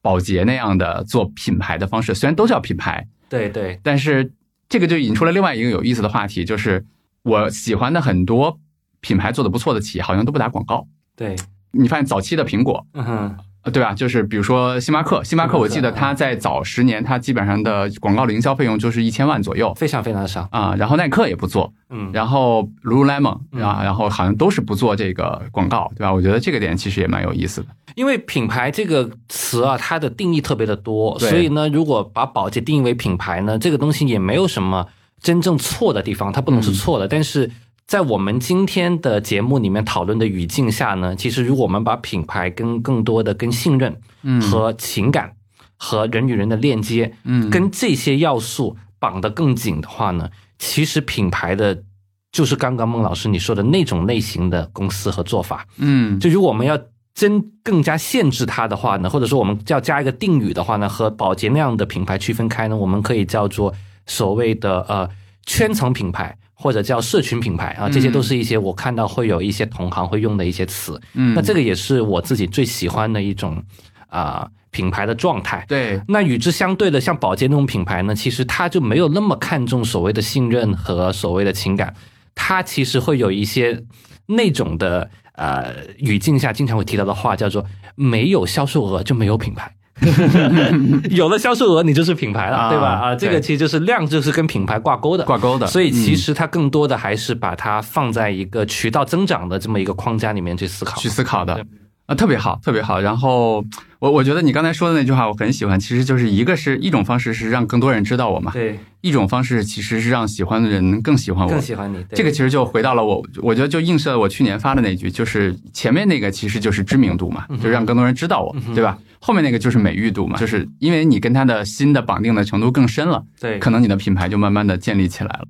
[0.00, 4.32] 宝洁那样的做品牌的方式，虽然都叫品牌，对对，但是
[4.68, 6.84] 这个就引出了另外一个有意思的话题，就是
[7.22, 8.58] 我喜欢的很多
[9.00, 10.88] 品牌做的不错的企业，好像都不打广告。
[11.14, 11.36] 对，
[11.72, 13.36] 你发现早期的苹果，嗯哼，呃，
[13.70, 13.94] 对吧？
[13.94, 20.48] 就是比如说星巴克，星巴克，我记得它在早十年，它基本上的广告的营销费用就是一千万左右非常非常的少。
[20.50, 20.74] 啊。
[20.76, 26.12] 然后耐克也不做，嗯，然后 Lululemon 嗯啊，然后好像都是不做这个广告，对吧？
[26.12, 27.68] 我觉得这个点其实也蛮有意思的。
[27.94, 34.86] 因为品牌这个词啊，它的定义特别的多，所以呢，如果把宝洁定义为品牌呢，这个东西也没有什么
[35.20, 37.06] 真正错的地方，它不能是错的。
[37.06, 37.50] 但是
[37.86, 45.34] 在我们今天的节目里面讨论的语境下呢，其实如果我们把品牌跟更多的跟信任嗯和情感
[45.76, 51.82] 和人与人的链接，嗯跟这些要素绑得更紧的话呢，其实品牌的
[52.30, 55.66] 就是刚刚孟老师你说的那种类型的公司和做法。
[55.76, 56.78] 嗯就如果我们要
[57.14, 63.74] 真更加限制它的话呢，或者说我们要加一个定语的话呢，和宝洁那样的品牌区分开呢，我们可以叫做
[64.06, 65.06] 所谓的呃
[65.44, 66.38] 圈层品牌。
[66.62, 71.00] 或者叫社群品牌啊，这些都是一些我看到会有一些同行会用的一些词。
[71.14, 73.60] 嗯，那这个也是我自己最喜欢的一种
[74.06, 75.64] 啊、品牌的状态。
[75.66, 81.92] 对那与之相对的，像宝洁那种品牌呢，其实它就没有那么看重所谓的信任和所谓的情感，
[82.36, 83.82] 它其实会有一些
[84.26, 89.74] 那种的呃语境下经常会提到的话，叫做没有销售额就没有品牌。
[91.10, 92.88] 有了销售额，你就是品牌了，啊对吧？
[92.88, 95.24] 啊，这个其实就是量，就是跟品牌挂钩的。
[95.24, 101.00] 挂钩的，所以其嗯实它更多的还是把它放在一个渠道增长的这么一个框架里面去思考。
[101.00, 101.64] 去思考的。
[102.06, 103.00] 啊，特别好，特别好。
[103.00, 103.64] 然后
[104.00, 111.60] 我我觉得你刚才说的那句话我很喜欢，其实就是一个是一种方式是让更多人知道我嘛，对，一种方式其实是让喜欢的人更喜欢我更。
[111.60, 111.98] 喜欢你。
[112.04, 118.96] 对这个其实就回到了我，我觉得就映射了我去年发的那句，就是前面那个其实就是知名度嘛，嗯就让更多人知道我，对吧？
[119.20, 125.44] 后面那个就是美誉度嘛，就是因为你跟他的新的绑定的程度更深了，对，可能你的品牌就慢慢的建立起来了。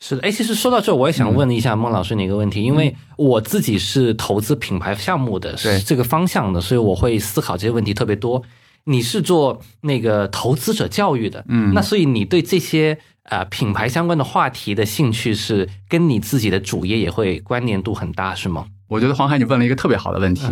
[0.00, 8.42] 是的，哎，其实说到这，我也想问一下孟老师你一个问题，因为我自己是投资品牌项目的，是这个方向的，所以我会思考这些问题特别多。
[8.84, 18.66] 你是做那个投资者教育的，嗯，那所以你对这些呃品牌相关的话题的兴趣是跟你自己的主业也会关联度很大，是吗？
[18.88, 20.46] 我觉得黄海你问了一个特别好的问题，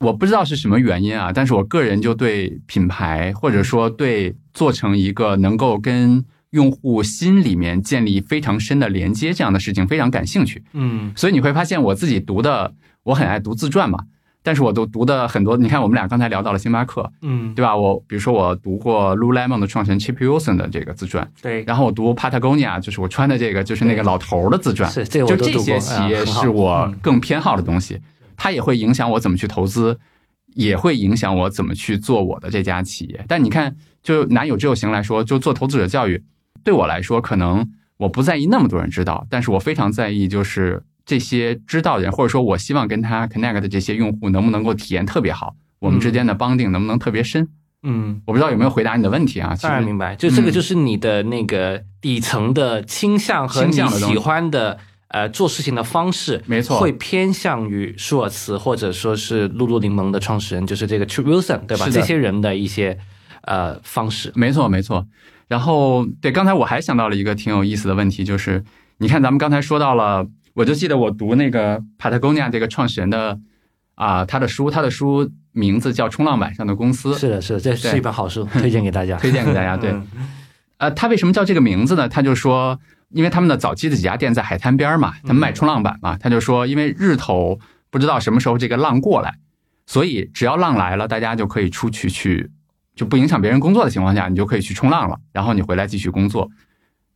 [0.00, 14.00] 我不知道是什么原因啊，但是我个人就对品牌或者说对做成一个能够跟用户心里面建立非常深的连接这样的事情非常感兴趣，嗯，所以你会发现我自己读的，我很爱读自传嘛，
[14.42, 15.56] 但是我都读的很多。
[15.56, 17.76] 你看我们俩刚才聊到了星巴克，嗯，对吧？
[17.76, 28.00] 我比如说我读过 Lululemon 的创始人 Chip Wilson 的这个自传，对，然后我读 Patagonia，就是我穿的这个就是那个老头的自传，是这就这些企业是我更偏好的东西，
[28.36, 29.98] 它也会影响我怎么去投资，
[30.54, 33.24] 也会影响我怎么去做我的这家企业。
[33.28, 36.22] 但你看，就拿有志有行来说，就做投资者教育。
[36.64, 47.48] 对我来说，可能我不在意那么多人知道，但是我非常在意，就是这些知道的人，或者说我希望跟他 connect 的这些用户，能不能够体验特别好，我们之间的 bonding 能不能特别深？
[47.82, 49.56] 嗯，我不知道有没有回答你的问题啊？
[49.60, 61.88] 当然明白，就这个就是你的那个底层的倾向和你喜欢的呃做事情的方式，没错，会偏向于舒尔茨或者说是露露柠檬的创始人，就是这个 True Wilson 对吧？
[61.90, 62.96] 这些人的一些
[63.42, 65.04] 呃方式，没错没错。
[65.48, 68.64] 然后，对，刚才我还想到了一个挺有意思的问题，就是
[68.98, 73.38] 你看，咱们刚才说到了，我就记得我读那个 Patagonia 这个创始人的
[73.94, 77.12] 啊，他的书，他的书名字叫《冲浪板上的公司》。
[77.18, 79.76] 是的，是的，这是一本好书，推荐给大家， 推荐给大家。
[79.76, 79.94] 对，
[80.78, 82.08] 呃，他为什么叫这个名字呢？
[82.08, 82.78] 他就说，
[83.10, 87.58] 因为他们的早期的几家店在海滩边嘛，他们卖冲浪板嘛，他就说，因为日头
[87.90, 89.34] 不知道什么时候这个浪过来，
[89.86, 92.50] 所以只要浪来了，大家就可以出去去。
[92.94, 95.18] 就不影响别人工作的情况下，你就可以去冲浪了。
[95.32, 96.50] 然后你回来继续工作，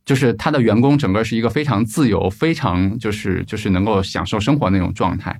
[0.07, 5.37] 就是他的员工整个是一个非常自由、非常就是就是能够享受生活那种状态。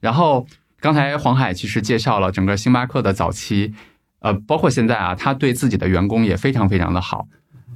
[0.00, 0.46] 然后
[0.80, 3.72] 刚才黄海其实介绍了整个星巴克的早期，
[4.18, 7.26] 呃，包括现在啊，他对自己的员工也非常非常的好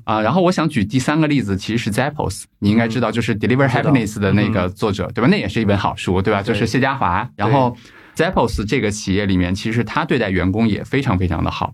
[0.04, 0.20] 啊。
[0.20, 5.28] 然后我想举第三个例子，其实是 Zappos，你应该知道，就是 Deliver Happiness 的那个作者，对吧？
[5.30, 6.42] 那也是一本好书，对吧？
[6.42, 7.30] 就是谢家华。
[7.34, 7.74] 然后
[8.14, 11.72] Zappos 这个企业里面，其实他对待员工也非常非常的好。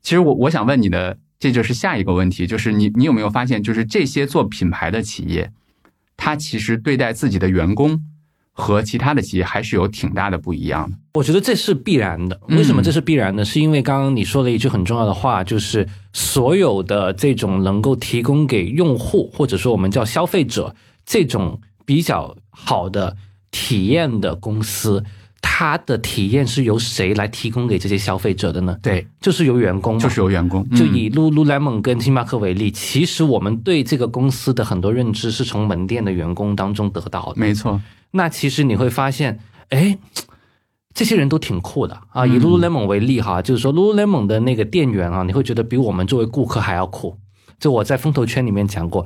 [0.00, 5.52] 其实我我想问你的，这就是下一个问题，就是你你有没有发现，就是这些做品牌的企业，
[6.16, 8.02] 它其实对待自己的员工
[8.52, 10.96] 和其他的企业还是有挺大的不一样的。
[11.14, 12.40] 我觉得这是必然的。
[12.48, 13.44] 为什么这是必然的？
[13.44, 20.74] 是因为刚刚你说了一句很重要的话，就是所有的这种能够提供给用户或者说我们叫消费者
[21.06, 23.16] 这种比较好的
[23.52, 25.04] 体验的公司。
[25.58, 28.78] 它的体验是由谁来提供给这些消费者的呢？
[28.80, 30.64] 对，就是由员工，就是由员工。
[30.70, 37.34] 就以 Lululemon 跟星巴克为例，其实我们对这个公司的很多认知是从门店的员工当中得到的。
[37.34, 37.80] 没错。
[38.12, 39.40] 那其实你会发现，
[39.70, 39.98] 哎，
[40.94, 42.24] 这些人都挺酷的啊。
[42.24, 47.18] 以 Lululemon 为例哈，就是说 Lululemon 的那个店员啊，你会觉得比我们作为顾客还要酷。
[47.58, 49.04] 就我在风投圈里面讲过。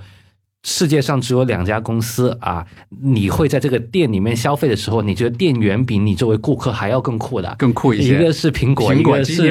[0.65, 2.65] 世界上只有两家公司啊！
[3.03, 8.15] 你会在这个店里面消费的时候，你觉得店员比你作为顾客还要更酷的，更酷一些。
[8.15, 9.49] 一个是苹果，一个是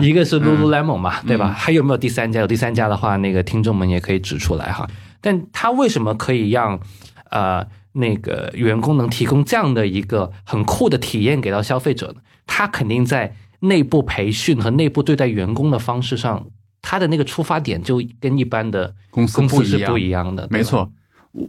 [0.00, 1.50] 一个是 Lululemon 嘛，对吧？
[1.50, 2.40] 还有没有第三家？
[2.40, 4.88] 有第三家的话，那个听众们也可以指出来哈。
[5.20, 6.80] 但他为什么可以让
[7.28, 12.22] 呃那个员工能提供这样的一个很酷的体验给到消费者呢？
[12.46, 16.46] 他肯定在内部培训和内部对待员工的方式上。
[16.86, 20.92] 他的那个出发点就跟一般的公司是不一样的，没错。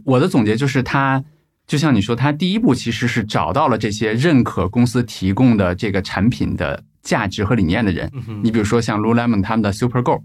[0.02, 1.22] 我的总结就是，他
[1.66, 8.10] 就像你说，他第一步其实是找到了这些认可公司提供的这个产品的价值和理念的人。
[8.42, 10.24] 你比如说像 Lululemon 他们的 Super Go，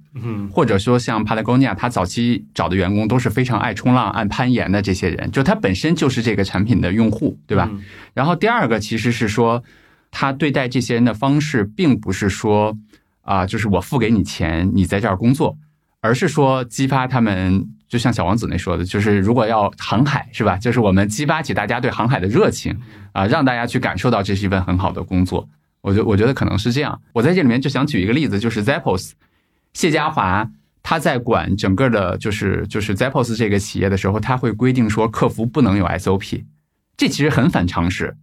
[0.49, 7.69] 或者说像 Patagonia，他早期找的员工都是非常爱冲浪、爱攀岩的这些人，就他本身就是这个产品的用户，对吧？
[8.13, 9.61] 然后第二个其实是说，
[10.09, 12.77] 他对待这些人的方式，并不是说。
[13.21, 15.57] 啊，就是我付给你钱，你在这儿工作，
[16.01, 20.57] 而是说激发他们，就像小王子那说的，就是如果要航海，是吧？
[20.57, 22.77] 就是我们激发起大家对航海的热情，
[23.11, 25.47] 啊，让大家去感受到这是一份很好的工作。
[25.81, 27.01] 我觉我觉得可能是这样。
[27.13, 29.11] 我在这里面就想举一个例子，就是 Zappos，
[29.73, 30.49] 谢家华
[30.83, 36.43] 他在管整个的，就是就是 Zappos 这个企业的时候，他会规定说客服不能有 SOP，
[36.97, 38.15] 这其实很反常识。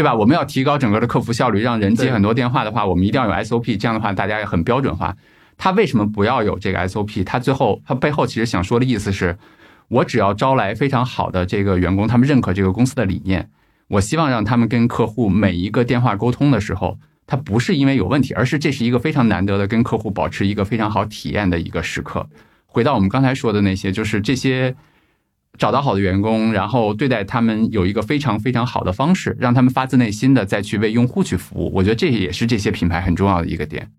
[0.00, 0.14] 对吧？
[0.14, 3.78] 我们要提高整个的客服效率，让人接很多电话的话，我们一定要有 SOP。
[3.78, 5.14] 这样的话，大家也很标准化。
[5.58, 7.22] 他为什么不要有这个 SOP？
[7.22, 9.36] 他最后他背后其实想说的意思是，
[9.88, 13.50] 我只要招来非常好的这个员工，他们认可这个公司的理念，
[13.88, 16.96] 我希望让他们跟客户每一个电话沟通的时候，
[17.26, 22.26] 他不是因为有问题，而是这是一个非常难得的跟客户保持一个非常好体验的一个时刻。
[22.64, 24.74] 回到我们刚才说的那些，就是这些。
[25.58, 31.70] 找到好的员工，然后对待他们有一个非常非常好的方式，让他们发自内心的再去为用户去服务。
[31.74, 33.90] 我觉得这也是这些品牌很重要的一个点。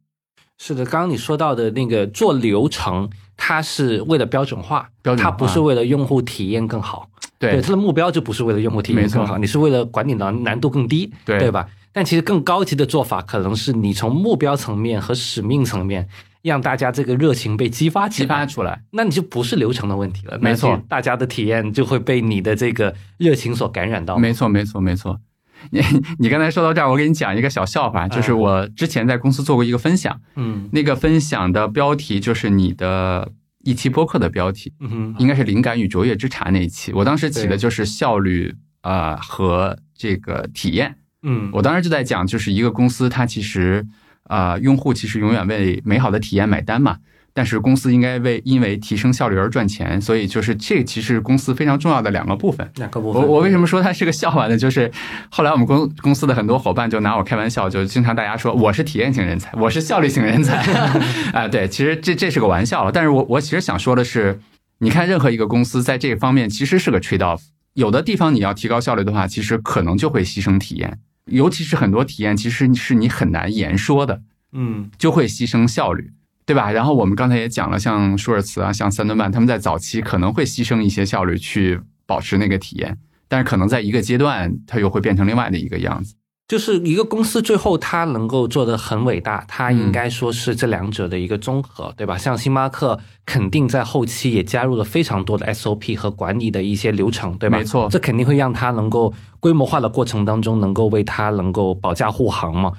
[0.57, 7.09] 是的，刚刚你说到的那个做流程，它是为了标准化，标准化它不是为了用户体验更好。
[7.39, 11.67] 对它的目标就不是为了用户体验更好，你是为了管理难难度更低，对对吧？
[11.91, 16.07] 但其实更高级的做法，可能是你从目标层面和使命层面，
[16.43, 20.81] 让大家这个热情被激发起激，发出来，那你就不是流程的问题了，没错。
[20.87, 24.17] 大家的体验就会被你的这个热情所感染到。
[24.17, 25.19] 没错，没错，没错。
[25.69, 25.79] 你
[26.17, 30.67] 你刚才说到这儿，我给你讲一个小笑话，就是我之前在公司做过一个分享，嗯。
[30.71, 33.31] 那个分享的标题就是你的
[33.63, 36.91] 一期播客的标题，嗯，应该是灵感与卓越之茶那一期。
[36.93, 40.95] 我当时起的就是效率啊、呃和这个体验。
[41.21, 43.85] 嗯，我当时就在讲，就是一个公司它其实
[44.32, 46.97] 啊、呃用户其实永远为美好的体验买单嘛。
[47.34, 52.69] 但是公司应该为因为提升效率而赚钱，所以就是这其实是公司非常重要的两个部分。
[52.75, 53.21] 两个部分。
[53.21, 54.57] 我我为什么说它是个笑话呢？
[54.57, 54.91] 就是
[55.29, 60.57] 后来我们公公司的很多伙伴就拿我开玩笑，就经常大家说我是体验型人才，我是效率型人才。
[61.32, 62.91] 啊、对，其实这这是个玩笑了。
[62.91, 64.38] 但是我我其实想说的是，
[64.79, 67.39] 你看任何一个公司在这方面其实是个 trade off，
[67.75, 74.22] 有的地方你要提高效率的话，其实可能就会牺牲体验，尤其是很多体验其实是你很难言说的，
[74.53, 76.11] 嗯就会牺牲效率。
[76.43, 76.69] 对吧？
[76.72, 82.97] 然后我们刚才也讲了，像舒尔茨啊，像三顿半，他们在早期可能会牺牲一些效率去保持那个体验，
[83.30, 86.15] 但是可能在一个阶段，它又会变成另外的一个样子。
[86.51, 92.17] 就是一个公司最后它能够做得很伟大，它应该说是这两者的一个综合，对吧？
[92.17, 97.57] 像星巴克肯定在后期也加入了非常多的 SOP 和管理的一些流程，对吧？
[97.57, 102.73] 没错这肯定会让它能够规模化的过程当中，能够为它能够保驾护航嘛。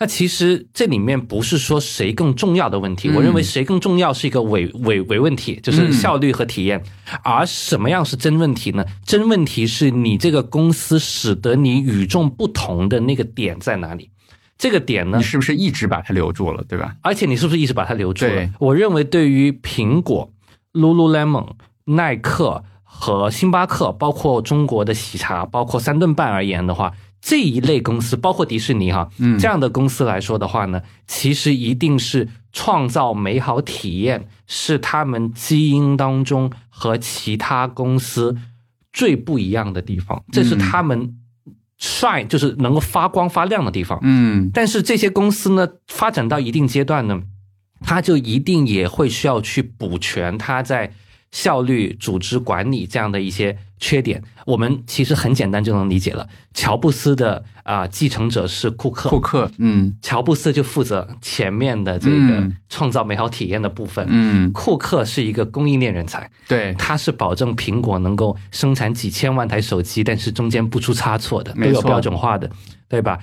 [0.00, 6.80] 那其实这里面不是说谁更重要的问题，嗯我认为谁更重要是一个伪伪伪问题，就是效率和体验。
[7.24, 8.84] 而什么样是真问题呢？
[9.04, 14.10] 真问题是你这个公司使得你与众不同的那个点在哪里？
[14.56, 16.94] 这个点呢你，是不是一直把它留住了，对吧？
[17.02, 18.50] 而且你是不是一直把它留住了？
[18.60, 20.32] 我认为对于苹果、
[20.74, 29.38] Lululemon、耐克和星巴克，包括中国的喜茶，包括三顿半而言的话，这一类公司，包括迪士尼哈，嗯。
[29.38, 38.36] 这样的公司来说的话呢，其实一定是创造美好体验，是他们基因当中和其他公司
[38.92, 41.14] 最不一样的地方，这是嗯他们
[41.80, 43.98] shine 就是能够发光发亮的地方。
[44.02, 47.22] 嗯，但是这些公司呢，发展到一定阶段呢，
[47.82, 50.92] 它就一定也会需要去补全它在
[51.30, 54.22] 效率、组织管理这样的一些缺点。
[54.46, 56.26] 我们其实很简单就能理解了。
[56.54, 59.94] 乔布斯的啊、继承者是库克，库克，嗯。
[60.00, 62.56] 乔布斯就负责前面的这个嗯。
[62.70, 64.06] 创造美好体验的部分。
[64.08, 72.50] 嗯，库克是一个供应链人才，对，他是保证苹果能够生产几千万台手机，但是中间不出差错的，都没有标准化的，
[72.88, 73.18] 对吧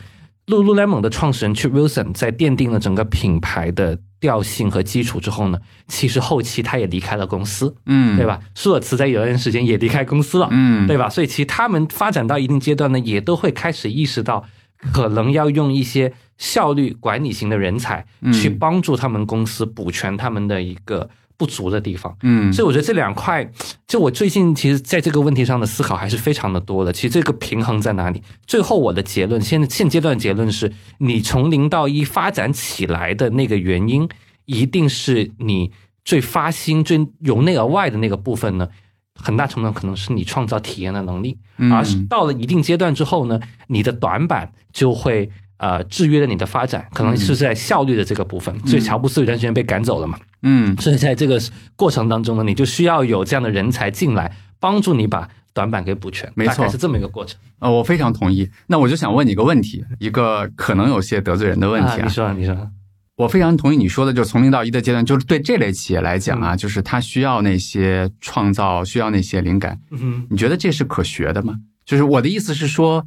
[0.47, 8.25] ？Lululemon 的创始人 Chip Wilson 在奠定了整个品牌的调性和基础之后呢，其实后期他也离开了公司，嗯，对？
[8.25, 8.39] 吧？
[8.53, 11.09] 舒尔茨在有段时间也离开公司了，嗯，对吧？
[11.09, 14.45] 所以其实他们发展到一定阶段呢，也都会开始意识到，
[14.91, 22.15] 可能要用一些效率管理型的人才嗯去帮助他们公司补全他们的一个不足的地方。
[22.23, 23.49] 嗯，所以我觉得这两块，
[23.87, 26.93] 就我最近其实在这个问题上的思考还是非常的多的。
[26.93, 28.21] 其实这个平衡在哪里？
[28.45, 34.07] 最后我的结论，现现阶段的结论是，你从零到一发展起来的那个原因，
[34.45, 35.71] 一定是你
[36.03, 38.67] 最发心、最由内而外的那个部分呢，
[39.15, 41.37] 很大程度上可能是你创造体验的能力。
[41.57, 48.53] 嗯而是到了一定阶段之后呢，你的短板就会呃制约了你的发展，可能是在效率的这个部分。
[48.67, 50.17] 所以乔布斯有段时间被赶走了嘛。
[50.43, 51.41] 嗯所以在这个
[51.75, 56.31] 过程当中呢，你就需要有这样的人才进来，帮助你把短板给补全。
[56.35, 57.39] 没错是这么一个过程。
[57.59, 58.49] 呃，我非常同意。
[58.67, 62.69] 那我就想问你一个问题，一个可能有些得罪人的问题啊你说，你说，
[63.15, 69.79] 我非常同意你说的，就是从零到一的阶段，就是对这类企业来讲嗯啊，就是它需要那些创造，需要那些灵感。
[69.91, 71.55] 嗯哼，你觉得这是可学的吗？
[71.85, 73.05] 就是我的意思是说，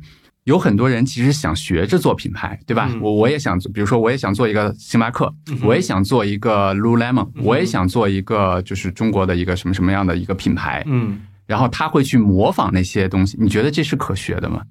[0.48, 2.88] 有很多人其实想学着做品牌，对吧？
[2.90, 2.98] 嗯。
[3.02, 14.62] 我我也想做，比如说我也想做一个星巴克，嗯我也想做一个 Lululemon，、嗯我也想做一个就是中国的一个什么什么样的一个品牌，嗯，然后他会去模仿那些东西，你觉得这是可学的吗？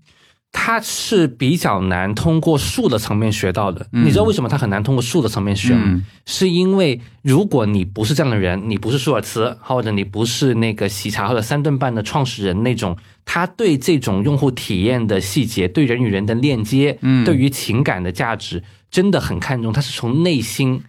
[0.52, 3.86] 它是比较难通过术的层面学到的。
[3.92, 5.84] 嗯你知道为什么它很难通过术的层面学吗？
[5.86, 20.82] 嗯是因为如果你不是这样的人，你不是舒尔茨，或者你不是那个喜茶或者三顿半的创始人那种，他对这种用户体验的细节、对人与人的链接、嗯对于情感的价值真的很看重，他是从内心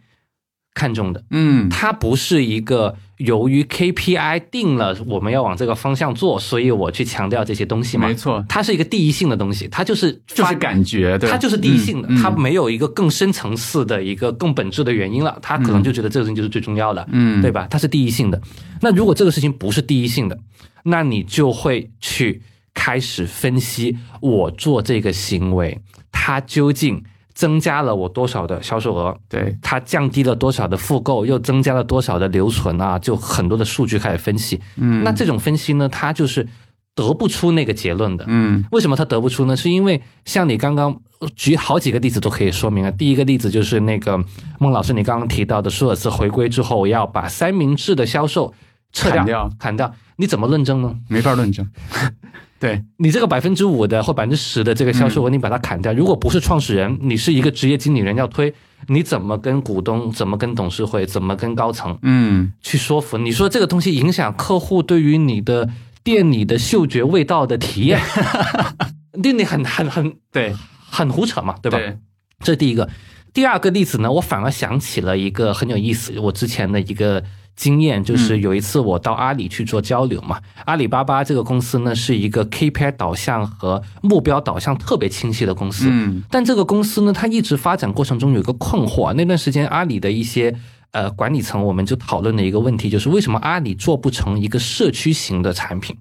[0.78, 1.24] 看重的。
[1.30, 8.06] 嗯，它不是一个由于 KPI 定了我们要往这个方向做，所以我去强调这些东西嘛。
[8.06, 15.36] 没错，它是一个第一性的东西，它就是就是感觉，对，它就是第一性的，嗯它没有一个更深层次的一个更本质的原因了。
[15.42, 17.66] 他可能就觉得这个事情就是最重要的，嗯，对吧？
[17.68, 18.40] 它是第一性的。
[18.80, 20.38] 那如果这个事情不是第一性的，
[20.84, 22.40] 那你就会去
[22.72, 25.76] 开始分析我做这个行为，
[26.12, 27.02] 它究竟
[27.38, 32.98] 增加了我多少的销售额，对，它降低了多少的复购，又增加了多少的留存啊？
[32.98, 34.60] 就很多的数据开始分析。
[34.74, 36.44] 嗯，那这种分析呢，它就是
[36.96, 38.24] 得不出那个结论的。
[38.26, 39.56] 嗯为什么它得不出呢？
[39.56, 41.00] 是因为像你刚刚
[41.36, 42.90] 举好几个例子都可以说明啊。
[42.90, 44.18] 第一个例子就是那个
[44.58, 48.52] 孟老师你刚刚提到的，舒尔茨回归之后要把三明治的销售
[48.92, 50.96] 撤掉砍掉砍掉，你怎么论证呢？
[51.08, 51.64] 没法论证，
[52.60, 58.52] 对，你这个百分之五的或百分之十的这个销售额，你把它砍掉，如果不是创始人，你是一个职业经理人要推，
[58.88, 63.16] 你怎么跟股东、怎么跟董事会、怎么跟高层嗯去说服？
[63.16, 65.68] 你说这个东西影响客户对于你的
[66.02, 68.00] 店里的嗅觉味道的体验，
[69.22, 70.52] 对你很很很对，
[70.90, 71.78] 很胡扯嘛，对吧？
[71.78, 71.96] 对，
[72.40, 72.88] 这是第一个。
[73.32, 77.22] 第二个例子呢，我反而想起了一个很有意思，我之前的一个
[77.58, 80.40] 经验，就是有一次我到阿里去做交流嘛。
[80.64, 85.88] 阿里巴巴这个公司呢，是一个 KPI 导向和目标导向特别清晰的公司。
[85.90, 89.12] 嗯但这个公司呢，它一直发展过程中有一个困惑。
[89.14, 90.54] 那段时间，阿里的一些
[90.92, 95.96] 呃管理层，我们就讨论的一个问题，就是为什么阿里做不成一个社区型的产品？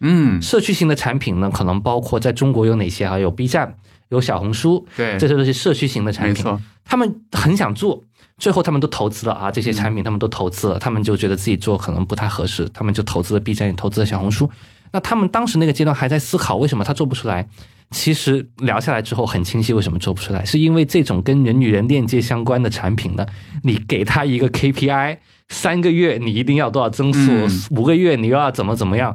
[0.00, 3.18] 嗯，社区型的产品呢，可能包括在中国有哪些啊？
[3.18, 3.76] 有 B 站，
[4.08, 6.42] 有小红书，对，这些都是社区型的产品。
[6.44, 8.02] 没错，他们很想做，
[8.42, 14.50] 最后他们都投资了啊，这些产品他们都投资了，他们就觉得自己做可能不太合适，他们就投资了 B 站，也投资了小红书。
[14.90, 17.48] 那他们当时那个阶段还在思考为什么他做不出来。
[17.92, 23.24] 其实聊下来之后很清晰，为什么做不出来，是因为这种跟人与人链接相关的产品呢，
[23.62, 25.18] 你给他一个 KPI，
[25.48, 29.14] 三个月你一定要多少增速，嗯五个月你又要怎么怎么样，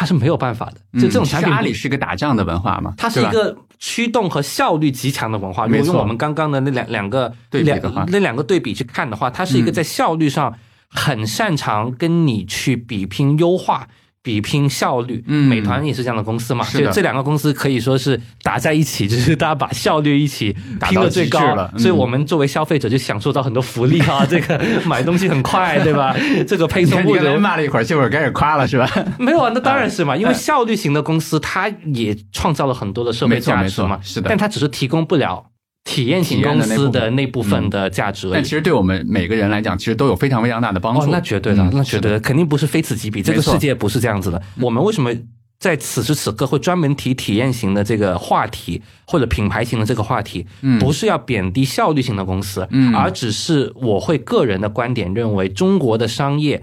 [0.00, 0.98] 他是没有办法的。
[0.98, 5.66] 就这种嗯产品，阿里是个打仗的文化嘛，它是一个驱动和效率极强的文化。
[5.66, 10.56] 如果没错用我们刚刚的那两两个对比的话那两个对比去看的话，它是一个嗯在效率上
[10.88, 13.86] 很擅长跟你去比拼优化。
[14.22, 15.48] 比拼效率，嗯。
[15.48, 21.78] 美团也是这样的公司嘛，就这两个公司可以说是打在一起，就是大家把效率一起拼打到到最高了，嗯。
[21.78, 26.14] 所以我们作为消费者就享受到很多福利啊， 这个买东西很快，对吧？
[26.46, 28.88] 这个配送物流骂了一会儿，这会儿开始夸了是吧？
[29.18, 34.28] 没有啊，那当然是嘛，因为效率型的公司，它也创造了很多的社会价值嘛，是的。
[34.28, 35.46] 但它只是提供不了
[35.84, 38.50] 体验型公司的那部分的价值但其。
[38.50, 41.00] 实对我们每个人来讲，其实都有非常非常大的帮助。
[41.00, 43.22] 哦，那绝对的，嗯那绝对的，肯定不是非此即彼。
[43.22, 44.40] 这个世界不是这样子的。
[44.60, 45.10] 我们为什么
[45.58, 50.46] 在此时此刻会专门提体验型的这个话题，或者品牌型的这个话题？
[50.60, 56.62] 嗯不是要贬低效率型的公司，嗯而只是我会个人的观点认为，中国的商业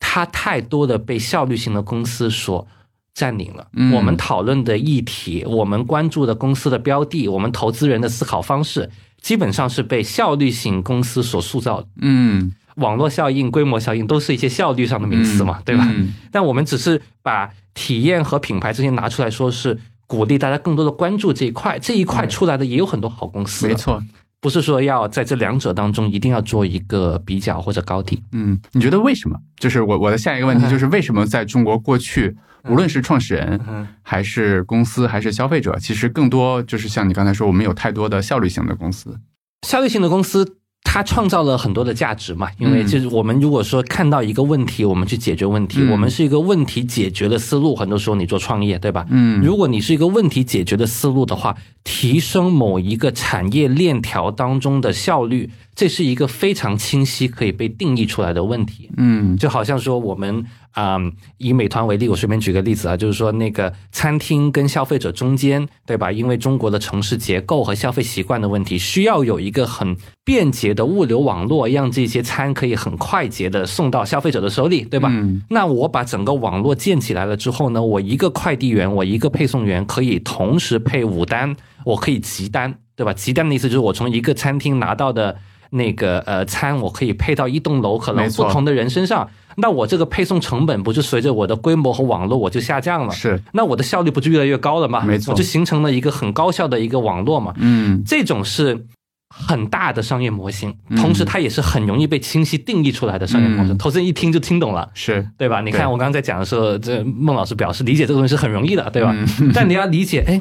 [0.00, 2.66] 它太多的被效率型的公司所
[3.14, 3.66] 占领了。
[3.72, 8.90] 嗯我们讨论的议题，我们关注的公司的标的，我们投资人的思考方式，
[9.22, 11.86] 基本上是被效率型公司所塑造的。
[12.02, 15.86] 嗯，网络效应、规模效应都是一些效率上的名词嘛，对吧？
[15.88, 21.78] 嗯但我们只是把体验和品牌这些拿出来说，是鼓励大家更多的关注这一块。
[21.78, 24.02] 这一块出来的也有很多好公司，没，错。
[24.44, 28.22] 不是说要在这两者当中一定要做一个比较或者高低。
[28.32, 29.40] 嗯，你觉得为什么？
[29.56, 32.36] 就是我我的下一个问题 就是为什么在中国过去，
[32.68, 39.18] 无论是创始人嗯还是公司还是消费者，其实更多就是像你刚才说，我们有太多的效率型的公司。
[39.66, 40.58] 效率型的公司，
[40.94, 47.74] 它创造了很多的价值嘛，因为嗯就是我们如果说看到一个问题，我们去解决问题，嗯我们是一个问题解决的思路。
[47.74, 49.04] 很多时候你做创业，对吧？
[49.10, 58.88] 嗯如果你是一个问题解决的思路的话，提升某一个产业链条当中的效率，这是一个非常清晰可以被定义出来的问题。
[58.96, 60.98] 嗯就好像说我们啊、
[61.38, 66.10] 以美团为例，我随便举个例子啊，就是说那个餐厅跟消费者中间，对吧？
[66.10, 75.08] 因为中国的城市结构和消费习惯的问题，需要有一个很便捷的物流网络，让这些餐可以很快捷的送到消费者的手里，对吧？
[75.12, 81.54] 嗯那我把整个网络建起来了之后呢，我一个快递员，我一个配送员可以同时配五单，
[81.84, 83.12] 我可以集单，对吧？
[83.12, 85.36] 集单的意思就是我从一个餐厅拿到的
[85.70, 93.12] 那个呃餐，我可以配到一栋楼可能不同的人身上，那我这个配送成本不就随着我的规模和网络我就下降了？
[93.12, 95.04] 是那我的效率不就越来越高了吗？
[95.04, 97.54] 没错我就形成了一个很高效的一个网络嘛。
[97.58, 98.86] 嗯这种是
[99.28, 104.88] 很大的商业模型，嗯同时它也是很容易被清晰定义出来的商业模型，嗯投资人一听就听懂了。
[104.94, 105.60] 是对吧？
[105.60, 109.12] 你看我刚刚在讲的时候，这孟老师表示理解这个东西是很容易的，对吧？
[109.40, 110.40] 嗯但你要理解，哎，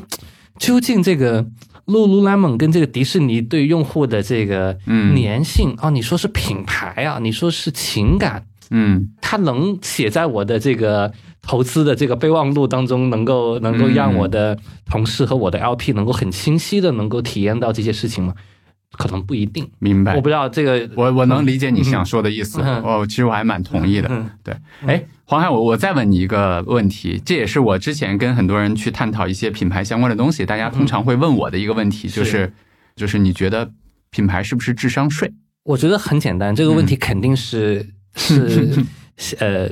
[0.60, 1.44] 究竟这个
[1.88, 11.12] Lululemon 跟这个迪士尼对用户的这个嗯粘性啊，你说是品牌啊，你说是情感，嗯它能写在我的这个
[11.42, 18.34] 投资的这个备忘录当中，能够能够让我的同事和我的 LP 能够很清晰的能够体验到这些事情吗？
[18.96, 20.22] 可能不一定，明白我。
[20.22, 24.08] 不知道这个我我能理解你想说的意思，嗯哦，其实我还蛮同意的。
[24.12, 24.56] 嗯对，
[24.86, 32.54] 哎，黄海，我我再问你一个问题，这也是我之前跟很多人去探讨一些品牌相关的东西，大家通常会问我的一个问题，就是是
[32.96, 33.72] 就是你觉得
[34.12, 35.34] 品牌是不是智商税？
[35.64, 37.84] 我觉得很简单，这个问题肯定是、
[38.16, 38.86] 是
[39.40, 39.70] 呃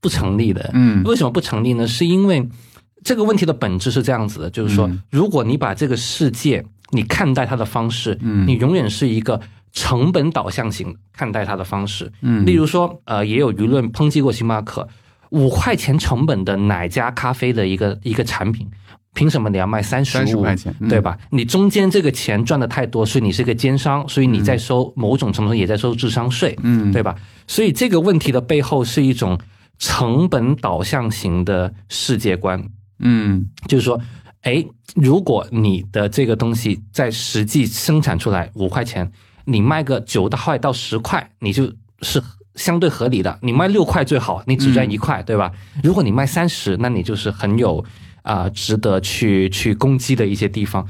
[0.00, 0.70] 不成立的。
[0.74, 1.86] 嗯为什么不成立呢？
[1.86, 2.48] 是因为
[3.04, 9.40] 这个问题的本质是这样子的，就是说，嗯如果你把这个世界你看待它的方式，嗯你永远是一个
[9.72, 12.10] 成本导向型看待它的方式。
[12.22, 14.88] 嗯例如说，呃，也有舆论抨击过星巴克
[15.30, 18.66] 五块钱成本的奶加咖啡的一个一个产品，
[19.14, 21.18] 凭什么你要卖三十30五块钱嗯对吧？
[21.30, 27.14] 你中间这个钱赚的太多，所以你是个奸商，所以你在收某种程度上也在收智商税，嗯对吧？
[27.46, 29.38] 所以这个问题的背后是一种
[29.78, 32.62] 成本导向型的世界观，
[33.00, 34.00] 嗯就是说，
[34.42, 39.10] 哎，如果你的这个东西在实际生产出来五块钱，
[39.44, 42.22] 你卖个九块到十块，你就是
[42.54, 43.38] 相对合理的。
[43.40, 45.50] 你卖六块最好，你只赚一块，对吧？
[45.82, 47.84] 如果你卖三十，那你就是很有
[48.28, 50.86] 啊、值得去去攻击的一些地方。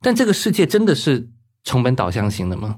[0.00, 1.28] 但这个世界真的是
[1.64, 2.76] 成本导向型的吗？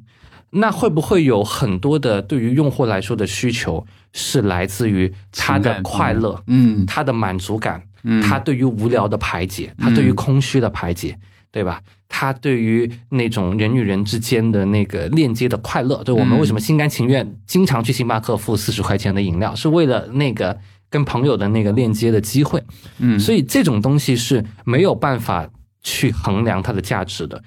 [0.56, 11.18] 那会不会有很多的对于用户来说的需求是来自于他的快乐，嗯他的满足感，嗯他对于无聊的排解，他对于空虚的排解，
[11.50, 11.82] 对吧？
[12.08, 20.56] 他对于那种人与人之间的那个链接的快乐，对我们嗯为什么心甘情愿经常去星巴克付四十块钱的饮料，是为了那个
[20.90, 22.62] 跟朋友的那个链接的机会。
[22.98, 25.48] 嗯所以这种东西是没有办法
[25.82, 27.42] 去衡量它的价值的，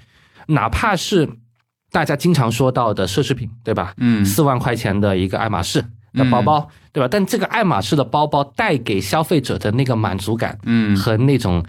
[0.47, 1.29] 哪怕是
[1.91, 3.93] 大家经常说到的奢侈品，对吧？
[3.97, 5.83] 嗯四万块钱的一个爱马仕
[6.13, 7.07] 的包包，对吧？
[7.09, 11.65] 但这个爱马仕的包包带给消费者的那个满足感嗯和那种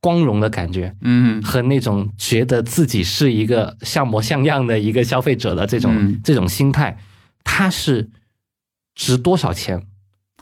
[0.00, 6.96] 光荣的感觉，嗯和那种觉得自己是一个像模像样的一个消费者的这种、嗯这种心态，
[7.44, 8.08] 它是
[8.94, 9.82] 值多少钱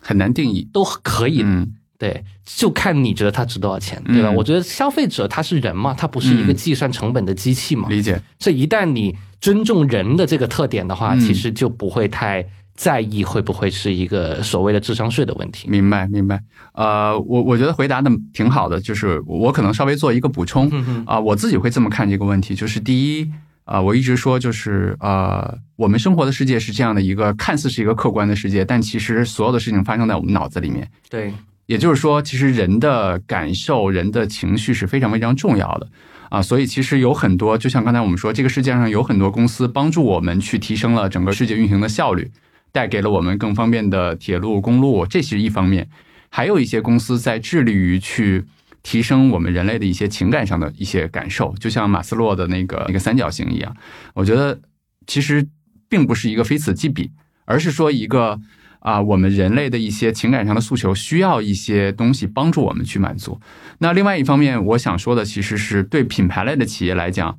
[0.06, 0.68] 很难定义。
[0.72, 1.42] 都可以。
[1.44, 4.28] 嗯对，就看你觉得它值多少钱，对吧？
[4.28, 7.88] 嗯我觉得消费者他是人嘛，他不是一个嗯计算成本的机器嘛。
[7.88, 8.20] 理解。
[8.38, 12.44] 所以一旦你尊重人的这个特点的话，嗯其实就不会太
[12.74, 15.70] 在意会不会是一个所谓的智商税的问题。
[15.70, 16.38] 明白，明白。
[16.74, 23.32] 呃，我我觉得回答的挺好的，就是我可能稍微做一个补充嗯哼啊、我自己会这么看这个问题，就是第一
[23.66, 30.88] 啊、我一直说就是呃，我们生活的世界是这样的一个看似是一个客观的世界，但其实所有的事情发生在我们脑子里面。
[31.10, 31.34] 对，
[31.66, 35.88] 也就是说，其实人的感受、人的情绪是非常非常重要的
[36.28, 42.30] 啊，所以其实有很多，就像刚才我们说，这个世界上有很多公司帮助我们去提升了整个世界运行的效率，
[42.70, 45.88] 带给了我们更方便的铁路、公路，这是一方面。
[46.28, 48.44] 还有一些公司在致力于去
[48.86, 53.76] 提升我们人类的一些情感上的一些感受，就像马斯洛的那个那个三角形一样。
[54.14, 54.60] 我觉得
[55.08, 55.44] 其实
[55.88, 57.10] 并不是一个非此即彼，
[57.46, 58.38] 而是说一个
[58.78, 63.40] 啊，我们人类的一些情感上的诉求需要一些东西帮助我们去满足。
[63.78, 67.36] 那另外一方面，我想说的其实是对品牌类的企业来讲，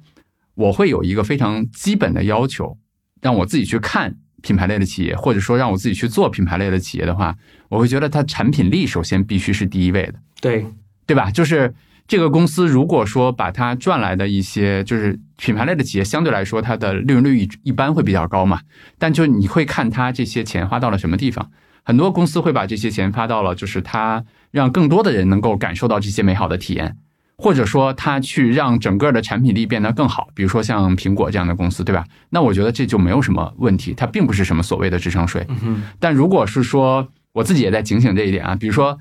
[0.55, 2.77] 我会有一个非常基本的要求，
[3.21, 7.37] 让我自己去看品牌类的企业，或者说让我自己去做品牌类的企业的话，
[7.69, 10.15] 我会觉得它产品力首先必须是第一位的。
[10.41, 10.65] 对，
[11.07, 11.31] 对吧？
[11.31, 11.73] 就是
[12.07, 18.59] 这个公司如果说把它赚来的一些，就是品牌类的企业，相对来说它的利润率一一般会比较高嘛。
[18.99, 21.49] 但就你会看它这些钱花到了什么地方，
[21.83, 26.97] 很多公司会把这些钱花到了，就是它让更多的人能够感受到这些美好的体验。
[27.39, 32.03] 或者说，它去让整个的产品力变得更好，比如说像苹果这样的公司，对吧？
[32.31, 35.45] 那我觉得这就没有什么问题，它并不是什么所谓的智商税。
[35.99, 38.97] 但如果是说我自己也在警醒这一点啊，比如说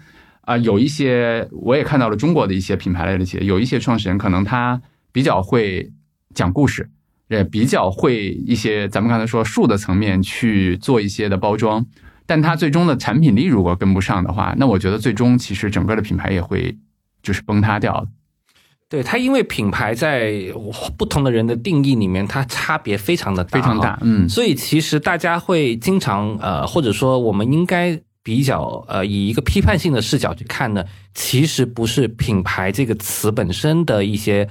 [0.47, 4.81] 啊、有一些我也看到了中国的一些品牌类的企业，有一些创始人可能他
[5.13, 5.93] 比较会
[6.35, 6.89] 讲故事，
[7.29, 11.85] 也比较会一些咱们刚才说术的层面去做一些的包装，
[12.27, 16.77] 但他最终的产品力如果跟不上的话，那我觉得最终其实整个的品牌也会
[17.23, 18.09] 就是崩塌掉的。
[18.89, 20.33] 对它，因为品牌在
[20.97, 34.49] 不同的人的定义里面，它差别非常的大、非常大，，嗯所以其实大家会经常呃，或者说我们应该比较呃，以一个批判性的视角去看呢，其实不是品牌这个词本身的一些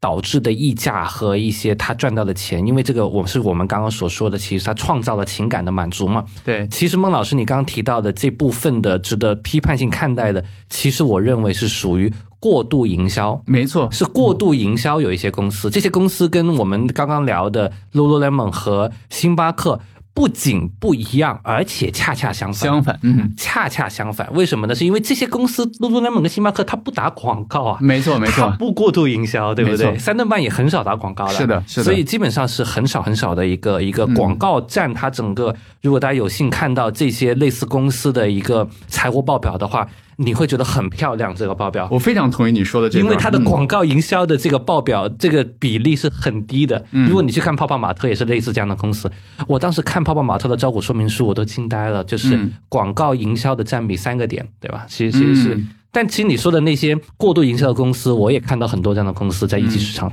[0.00, 6.24] 导致的溢价和一些他赚到的钱，因为这个我是我们刚刚所说的，其实他创造了情感的满足嘛。
[6.42, 12.10] 对，其实孟老师你刚刚提到的这部分的值得批判性看待的，其实我认为是属于
[12.40, 13.38] 过度营销。
[13.44, 15.02] 没错，是过度营销。
[15.02, 19.78] 有一些公司，这些公司跟我们刚刚聊的 Lululemon 和星巴克。
[20.18, 22.68] 不仅不一样，而且恰恰相反。
[22.68, 24.28] 相反，嗯，恰恰相反。
[24.34, 24.74] 为什么呢？
[24.74, 27.78] 是因为这些公司，Lululemon 跟星巴克，它不打广告啊。
[27.80, 28.52] 没错，没错。
[28.58, 29.96] 不过度营销，对不对？
[29.96, 31.32] 三顿半也很少打广告了。
[31.32, 31.84] 是的，是的。
[31.84, 35.54] 所以基本上是很少很少的一个一个广告占它整个。
[35.82, 39.88] 如果大家有幸看到这些类似公司的一个财务报表的话。
[40.20, 41.88] 你会觉得很漂亮，这个报表。
[41.92, 46.84] 我非常同意你说的这个，因为它的广告营销的这个报表，这个比例是很低的。
[46.90, 49.08] 如果你去看泡泡玛特，也是类似这样的公司。
[49.46, 52.36] 我当时看泡泡玛特的招股说明书，我都惊呆了，就是
[52.68, 54.84] 广告营销的占比三个点，对吧？
[54.88, 60.12] 其实其实是，但其实你说的那些过度营销的公司，我也看到很多这样的公司在一级市场。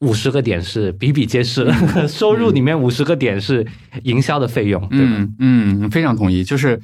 [0.00, 1.72] 五十个点是比比皆是，
[2.06, 3.66] 收入里面五十个点是
[4.02, 4.86] 营销的费用。
[4.90, 6.78] 嗯嗯，非常同意，就是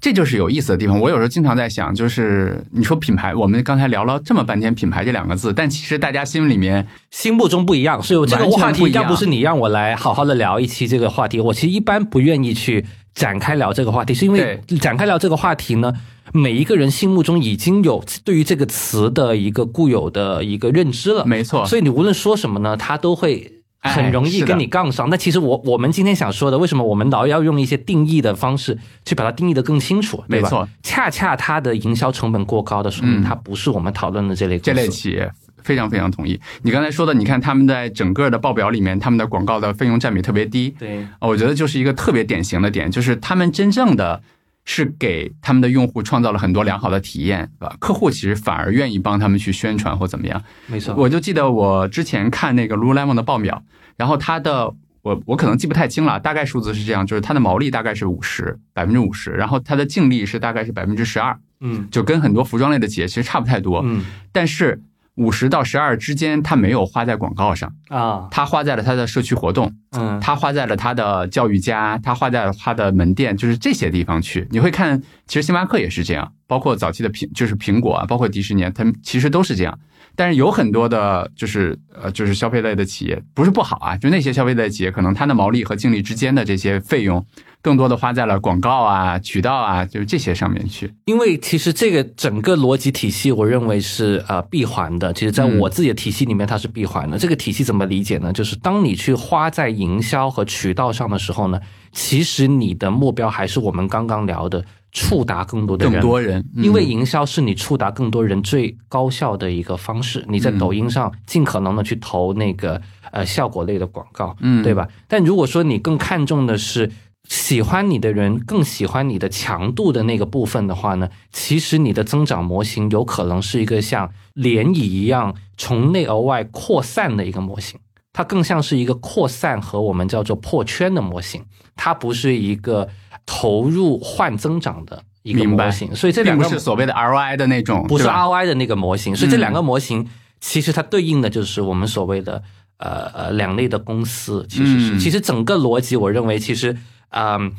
[0.00, 1.00] 这就是有意思的地方。
[1.00, 8.02] 我有时候经常在想，就是你说品牌，我们刚才聊了这么半天品牌这两个字，但其实大家心里面心目中不一样。
[8.02, 12.84] 所以这个话题要不是你让我来好好的聊一期这个话题，我其实一般不愿意去
[13.14, 15.92] 展开聊这个话题，是因为展开聊这个话题呢。
[16.34, 21.64] 每一个人心目中已经有对于这个词的一个固有的一个认知了，没错。
[21.64, 23.50] 所以你无论说什么呢，他都会
[23.80, 25.08] 很容易跟你杠上。
[25.08, 30.68] 那其实我我们今天想说的，为什么我们老要用一些定义的方式去把它定义的更清楚，没错。
[30.82, 35.32] 恰恰它的营销成本过高的，说明它不是我们讨论的这类这类企业。
[35.62, 40.70] 非常非常同意你刚才说的，你看他们在整个的报表里面，他们的广告的费用占比特别低。
[40.78, 44.22] 对，我觉得就是一个特别典型的点，就是他们真正的。
[44.70, 47.74] 是给他们的用户创造了很多良好的体验，对吧？
[47.80, 50.44] 客户其实反而愿意帮他们去宣传或怎么样。
[50.66, 53.62] 没错，我就记得我之前看那个 Lululemon 的报表，
[53.96, 64.78] 然后它的我我可能记不太清了，大概数字是这样，就是它的毛利大概是五十百分之五十，然后它的净利是大概是百分之十二，嗯，就跟很多服装类的企业其实差不太多，嗯，但是。
[65.18, 74.46] 五十到十二之间，他没有花在广告上啊，他花在了他的社区活动，嗯，他花在了他的教育家，他花在了他的门店，就是这些地方去。
[74.50, 79.76] 你会看，其实星巴克也是这样，包括早期的苹，就是苹果啊，包括迪士尼，他们其实都是这样。
[80.14, 87.24] 但是有很多的，就是呃，就是消费类的企业，不是不好啊，就那些消费类企业，可能它的毛利和净利之间的这些费用。
[87.60, 90.92] 更多的花在了广告啊、渠道啊，就是这些上面去。
[91.06, 95.12] 因为其实这个整个逻辑体系，我认为是呃闭环的。
[95.12, 97.18] 其实，在我自己的体系里面，它是闭环的。
[97.18, 98.32] 这个体系怎么理解呢？
[98.32, 101.60] 就是当你去花在营销和渠道上的时候呢，
[101.92, 105.94] 其实你的目标还是我们刚刚聊的，触达更多的人。
[105.94, 110.24] 更多人，因为营销是你触达更多人最高效的一个方式。
[110.28, 112.80] 你在抖音上尽可能的去投那个
[113.10, 114.86] 呃效果类的广告，嗯，对吧？
[115.08, 116.88] 但如果说你更看重的是。
[117.28, 127.78] 喜欢你的人更喜欢你的强度的那个部分的话呢，其实你的增长模型有可能是一个像涟漪一样从内而外扩散的一个模型，
[128.14, 131.44] 它更像是一个扩散和我们叫做破圈的模型，
[131.76, 132.88] 它不是一个
[133.26, 135.94] 投入换增长的一个模型。
[135.94, 139.14] 所以这两个是所谓的 ROI 的那种，不是 ROI 的那个模型。
[139.14, 140.08] 所以这两个模型
[140.40, 142.42] 其实它对应的就是我们所谓的
[142.78, 146.74] 呃呃两类的公司，其实是其实整个逻辑，我认为其实。
[147.10, 147.52] 嗯，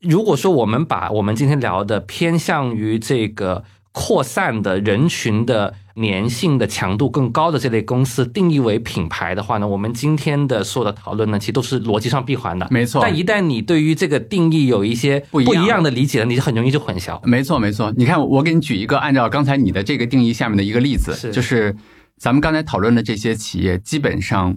[0.00, 12.66] 如果说我们把我们今天聊的偏向于这个扩散的人群的粘性的强度更高的这类公司定义为品牌的话呢，我们今天的所有的讨论呢，其实都是逻辑上闭环的。
[12.70, 13.00] 没错。
[13.00, 17.20] 但一旦你对于这个定义有一些不一样的理解，你就很容易就混淆。
[17.24, 17.92] 没错，没错。
[17.96, 21.76] 你看，我给你举一个按照刚才你的这个定义下面的一个例子，就是
[22.16, 24.56] 咱们刚才讨论的这些企业基本上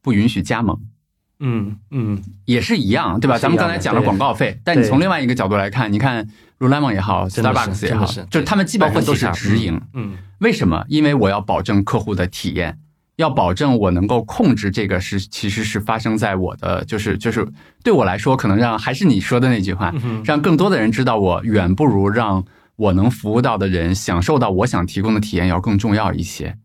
[0.00, 0.80] 不允许加盟。
[1.40, 3.36] 嗯嗯，也是一样，对吧？
[3.36, 6.26] 咱们刚才讲了广告费，但你从另外一个角度来看，你看
[6.58, 9.80] Lululemon 也好，Starbucks 也好，就是他们基本上都是直营。
[9.92, 10.84] 嗯，为什么？
[10.88, 12.78] 因为我要保证客户的体验，
[13.16, 17.46] 要保证我能够控制这个是其实是发生在我的，就是就是
[17.82, 19.92] 对我来说，可能让还是你说的那句话，
[20.24, 22.44] 让更多的人知道我，远不如让
[22.76, 26.56] 我能服务到的人享受到我想提供的体验要更重要一些。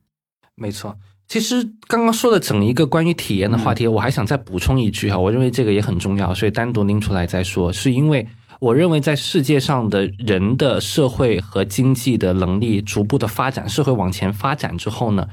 [0.56, 0.96] 没错。
[1.30, 7.72] 其实刚刚说的整一个关于体验的话题，我还想再补充一句哈，我认为这个也很重要，所以单独拎出来再说。
[7.72, 8.28] 是因为
[8.60, 15.28] 我认为在世界上的人的社会和经济的能力逐步的发展，社会往前发展之后呢，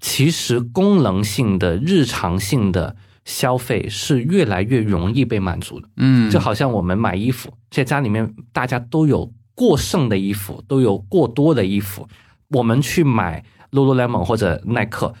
[0.00, 2.94] 其实功能性的、日常性的
[3.24, 5.88] 消费是越来越容易被满足的。
[5.96, 12.06] 嗯，就好像我们买衣服，在家里面大家都有过剩的衣服，都有过多的衣服，
[12.50, 13.42] 我们去买
[13.72, 15.14] Lululemon 或者耐克。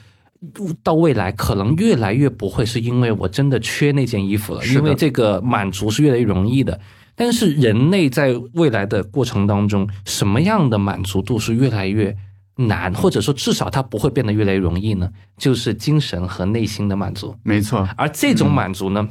[0.82, 6.80] 到未来可能越来越不会是因为我真的缺那件衣服了，因为这个满足是越来越容易的。
[7.16, 12.16] 但是人类在未来的过程当中，什么样的满足度是越来越
[12.54, 15.10] 难，或者说至少它不会变得越来越容易呢？
[15.36, 17.34] 就是精神和内心的满足。
[17.42, 19.08] 没错，而这种满足呢，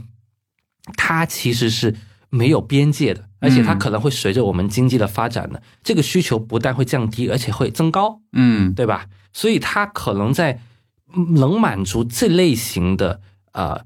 [0.96, 1.94] 它其实是
[2.30, 9.08] 没有边界的，而且它可能会随着我们经济的发展呢，这个需求不但会降低，而且会增高，嗯，对吧？
[9.34, 10.62] 所以它可能在
[11.38, 13.82] 能满足这类型的啊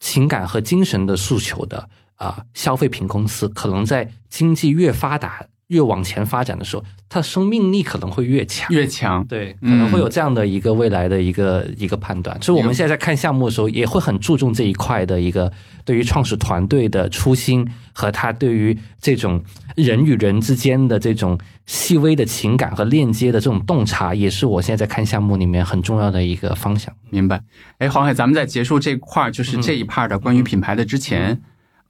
[0.00, 5.46] 情感和精神的诉求的啊消费品公司，可能在经济越发达。
[5.72, 9.24] 越往前发展的时候，它的生命力可能会越强，越强。
[9.26, 12.40] 对，可能会有这样的一个未来的一个一个判断。
[12.42, 15.50] 所以我们现在在看项目的时候，也会很注重这一块的一个
[15.86, 19.42] 对于创始团队的初心和他对于这种
[19.74, 26.94] 人与人之间的这种细微的情感和链接的这种洞察，也是我现在在看项目里面很重要的一个方向。
[27.08, 27.40] 明白？
[27.78, 31.40] 哎，黄海，咱们在结束这块儿，就是这一 part 的关于品牌的之前。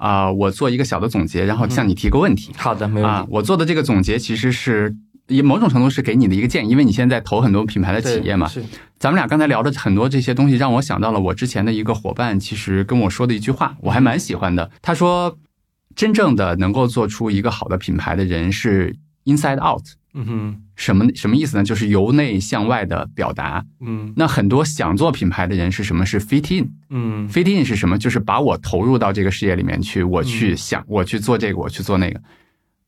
[0.03, 2.53] 啊，我做一个小的总结，然后向你提个问题。
[2.57, 3.29] 好的，没问题。
[3.31, 4.93] 我做的这个总结其实是
[5.29, 8.49] 以某种程度是给你的一个建议，因为你现在投很多品牌的企业嘛。
[8.49, 8.65] 是。
[8.99, 14.69] 咱们俩刚才聊的很多这些东西，让我想到了我之前的一个伙伴，其实跟我说的一句话，我还蛮喜欢的。
[14.83, 15.39] 他说
[15.95, 19.85] ：“真正的能够做出一个好的品牌的人是 inside out。”
[20.15, 21.65] 嗯哼，什么什么意思呢？
[21.65, 23.65] 就是由内向外的表达。
[23.81, 26.05] 嗯，那很多想做品牌的人是什么？
[26.05, 26.71] 是 fit in。
[26.91, 27.97] 嗯，fit in 是什么？
[27.97, 32.21] 就是把我投入到这个事业里面去，我去想，我去做这个，我去做那个。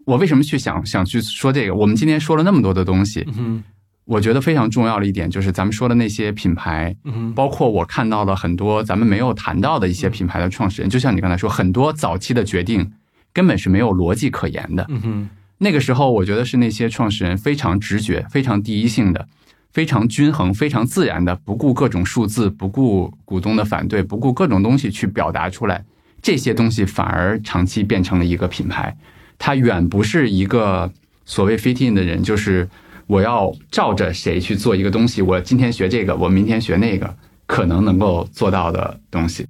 [0.05, 1.75] 我为什么去想想去说这个？
[1.75, 3.65] 我们今天说了那么多的东西，嗯，
[4.05, 12.93] 我觉得非常重要的一点就是咱们说的那些品牌，嗯，包括我看到了很多咱们没有谈到的一些品牌的创始人，就像你刚才说，很多早期的决定
[13.33, 14.85] 根本是没有逻辑可言的。
[14.91, 15.29] 嗯哼。
[15.65, 19.27] 那个时候，我觉得是那些创始人非常直觉、非常第一性的、
[19.73, 25.83] 非常均衡、非常自然的，不顾各种数字、不顾股东的反对、不顾各种东西去表达出来。
[26.21, 28.95] 这些东西反而长期变成了一个品牌。
[29.39, 30.93] 它远不是一个
[31.25, 32.69] 所谓 fit in 的人，就是
[33.07, 35.23] 我要照着谁去做一个东西。
[35.23, 39.47] 我今天学这个，我明天学那个，可能能够做到的东西。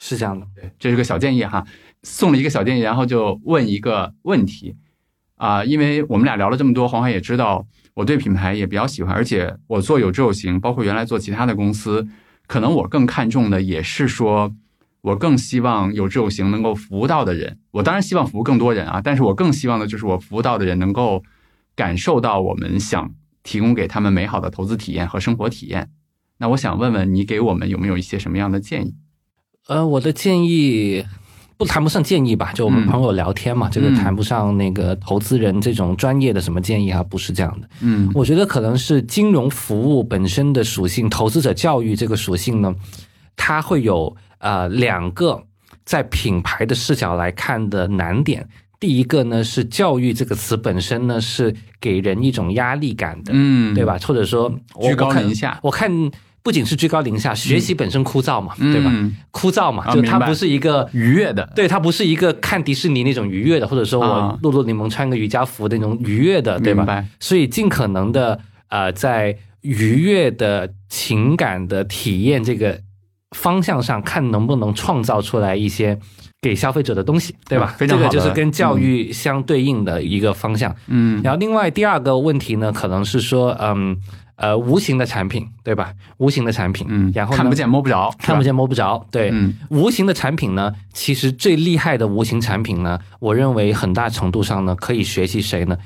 [0.00, 1.64] 是这样的，对，这是个小建议哈。
[2.02, 4.74] 送了一个小建议，然后就问一个问题。
[5.42, 12.06] 啊，因为我们俩聊了这么多，黄海也知道我对品牌也比较喜欢，而且我做有志有行，包括原来做其他的公司，
[12.46, 14.54] 可能我更看重的也是说，
[15.00, 21.24] 我更希望有志有行能够服务到的人，我当然希望服务更多人啊，但是我更希望的就是我服务到的人能够
[21.74, 23.12] 感受到我们想
[23.42, 25.90] 提供给他们美好的投资体验和生活体验。
[26.38, 28.94] 那我想问问你，给我们有没有一些什么样的建议？
[29.66, 31.04] 呃，我的建议。
[31.62, 37.68] 不谈不上建议吧，就我们朋友聊天嘛，这个谈不上那个投资人这种专业的什么建议啊，不是这样的。
[37.82, 42.74] 嗯，我觉得可能是金融服务本身的属性，投资者教育这个属性呢，
[43.36, 45.40] 它会有呃两个
[45.84, 48.48] 在品牌的视角来看的难点。
[48.80, 53.96] 第一个呢是教育这个词本身呢是给人一种压力感的，嗯，对吧？
[54.02, 56.10] 或者说居高临下，我看。
[56.42, 58.92] 不仅是居高临下，学习本身枯燥嘛，对吧？
[59.30, 67.04] 枯燥嘛，就它不是一个愉悦的，对，它不是一个看迪士尼那种愉悦的，或者说我露露柠檬穿个瑜伽服的那种愉悦的，对吧？
[67.20, 72.80] 所以尽可能的呃，在愉悦的情感的体验这个
[73.30, 75.96] 方向上看，能不能创造出来一些
[76.40, 77.76] 给消费者的东西，对吧？
[77.78, 80.74] 这个就是跟教育相对应的一个方向。
[80.88, 83.96] 嗯，然后另外第二个问题呢，可能是说，嗯。
[84.42, 85.94] 呃，无形的产品，对吧？
[86.18, 95.78] 无形的产品，嗯，然后看不见摸不着， 看不见摸不着，对，嗯，无形的产品呢，其实最厉害的无形产品呢，我认为很大程度上呢，可以学习谁呢？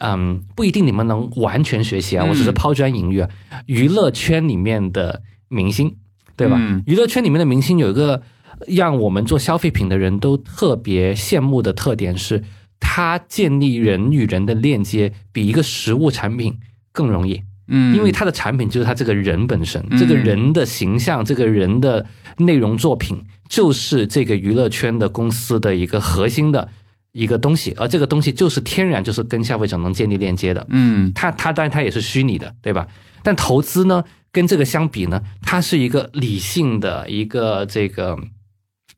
[0.00, 3.30] 嗯，不一定你们能完全学习啊，我只是抛砖引玉啊。
[3.66, 5.94] 娱乐圈里面的明星，
[6.34, 6.58] 对吧？
[6.86, 8.20] 娱乐圈里面的明星有一个
[8.66, 12.42] 让我们做消费品的人都特别羡慕的特点是，
[12.80, 16.58] 他建立人与人的链接比一个实物产品
[16.90, 17.40] 更容易。
[17.74, 22.04] 嗯，因为他的产品就是他这个人本身，这个人的形象，这个人的
[22.36, 26.68] 内容作品，就是这个娱乐圈的公司的一个核心的
[27.12, 30.66] 一个东西，而这个东西就是天然就是跟消费者能建立链接的。
[30.68, 32.86] 嗯，他他当然他也是虚拟的，对吧？
[33.22, 38.18] 但投资呢，跟这个相比呢，它是一个理性的一个这个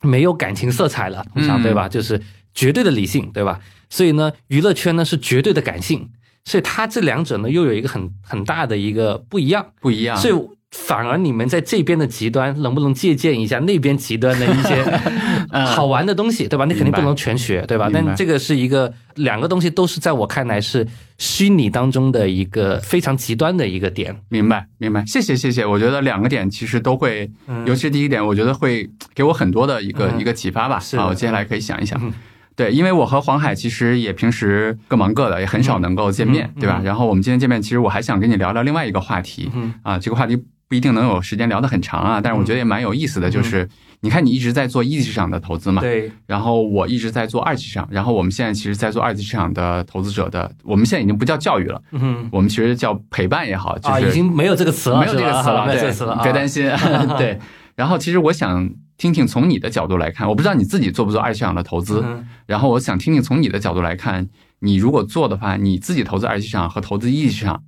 [0.03, 1.89] 没有感情色彩了，通常对吧？
[1.89, 2.21] 就是
[2.53, 3.61] 绝对的理性，对吧？
[3.89, 6.11] 所以呢，娱乐圈呢是绝对的感性。
[6.45, 10.17] 所以它这两者呢，又有一个很很大的一个不一样，不一样。
[10.17, 10.35] 所以
[10.71, 14.85] 反而你们在这边的极端，能不能借鉴一下那边极端的一些
[15.65, 16.65] 好玩的东西，对吧？
[16.65, 17.89] 你肯定不能全学，对吧？
[17.93, 20.87] 但这个是一个两个东西都是在我看来是
[21.17, 24.15] 虚拟当中的一个非常极端的一个点。
[24.29, 25.05] 明白，明白。
[25.07, 25.65] 谢谢，谢谢。
[25.65, 27.31] 我觉得两个点其实都会，
[27.65, 30.83] 尤其是第一点，我觉得会给我很多的一个一个启发吧。
[30.97, 32.13] 好，我接下来可以想一想。
[32.57, 36.81] 对，因为我和黄海其实也平时各忙各的，也很少能够见面，对吧？
[36.85, 40.37] 然后我们今天见面，其实我还想跟你聊聊另外一个话题嗯啊，这个话题
[40.69, 43.69] 不一定能有时间聊得很长啊，但是我觉得也蛮有意思的，就是
[44.01, 56.71] 你看你一直在做一级市场的投资嘛，对，然后我一直在做二级市场，然后我们现在其实，在做二级市场的投资者的，我们现在已经不叫教育了，嗯，我们其实叫陪伴也好，就是已经没有这个词了，没有这个词了，没有这个词了，别担心，
[57.19, 57.39] 对。
[57.75, 58.71] 然后其实我想。
[58.97, 62.05] 听听从你的角度来看，我不知道你自己做不做二级市场的投资，
[62.47, 64.29] 然后我想听听从你的角度来看，
[64.61, 67.63] 你如果做的话，你自己投资二级市场和投资一级市场，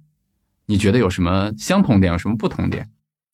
[0.66, 2.88] 你觉得有什么相同点，有什么不同点？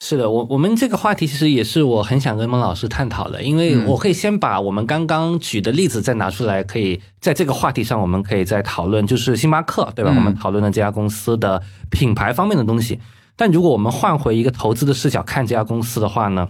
[0.04, 10.12] 是的，我我们这个话题其实也是我很想跟孟老师探讨的，因为我可以先把我们刚刚举的例子再拿出来，可以在这个话题上我们可以再讨论，就是星巴克对吧？
[10.12, 12.98] 我们讨论的这家公司的品牌方面的东西。
[13.36, 16.48] 但如果我们换回一个投资的视角看这家公司的话呢？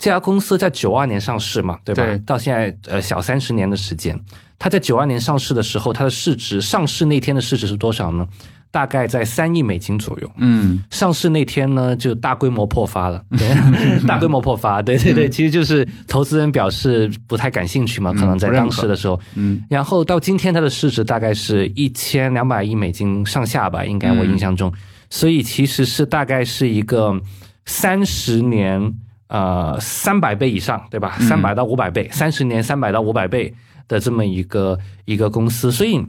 [0.00, 2.04] 这家公司在九二年上市嘛，对吧？
[2.24, 4.18] 到现在呃小三十年的时间，
[4.58, 8.26] 它在九二年上市的时候，它的市值上市那天的市值是多少呢？
[8.72, 10.30] 大概在三亿美金左右。
[10.38, 13.22] 嗯，上市那天呢就大规模破发了，
[14.08, 19.20] 大规模破发，对对对，其实就是投资人表示不太感兴趣嘛，可能在当时的时候。
[19.34, 24.72] 嗯，然后到今天它的市值大概是一千两百亿美金上下吧，应该我印象中，
[25.10, 27.20] 所以其实是大概是一个
[27.66, 28.94] 三十年。
[29.30, 31.16] 呃，三百倍以上，对吧？
[31.20, 33.54] 三百到五百倍，三十年三百到五百倍
[33.86, 36.04] 的这么一个一个公司，所以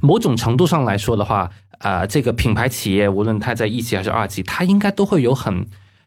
[0.00, 5.66] 某种程度上来说的话，啊，这个品牌企业无论它在一级还是二级，它应该都会有很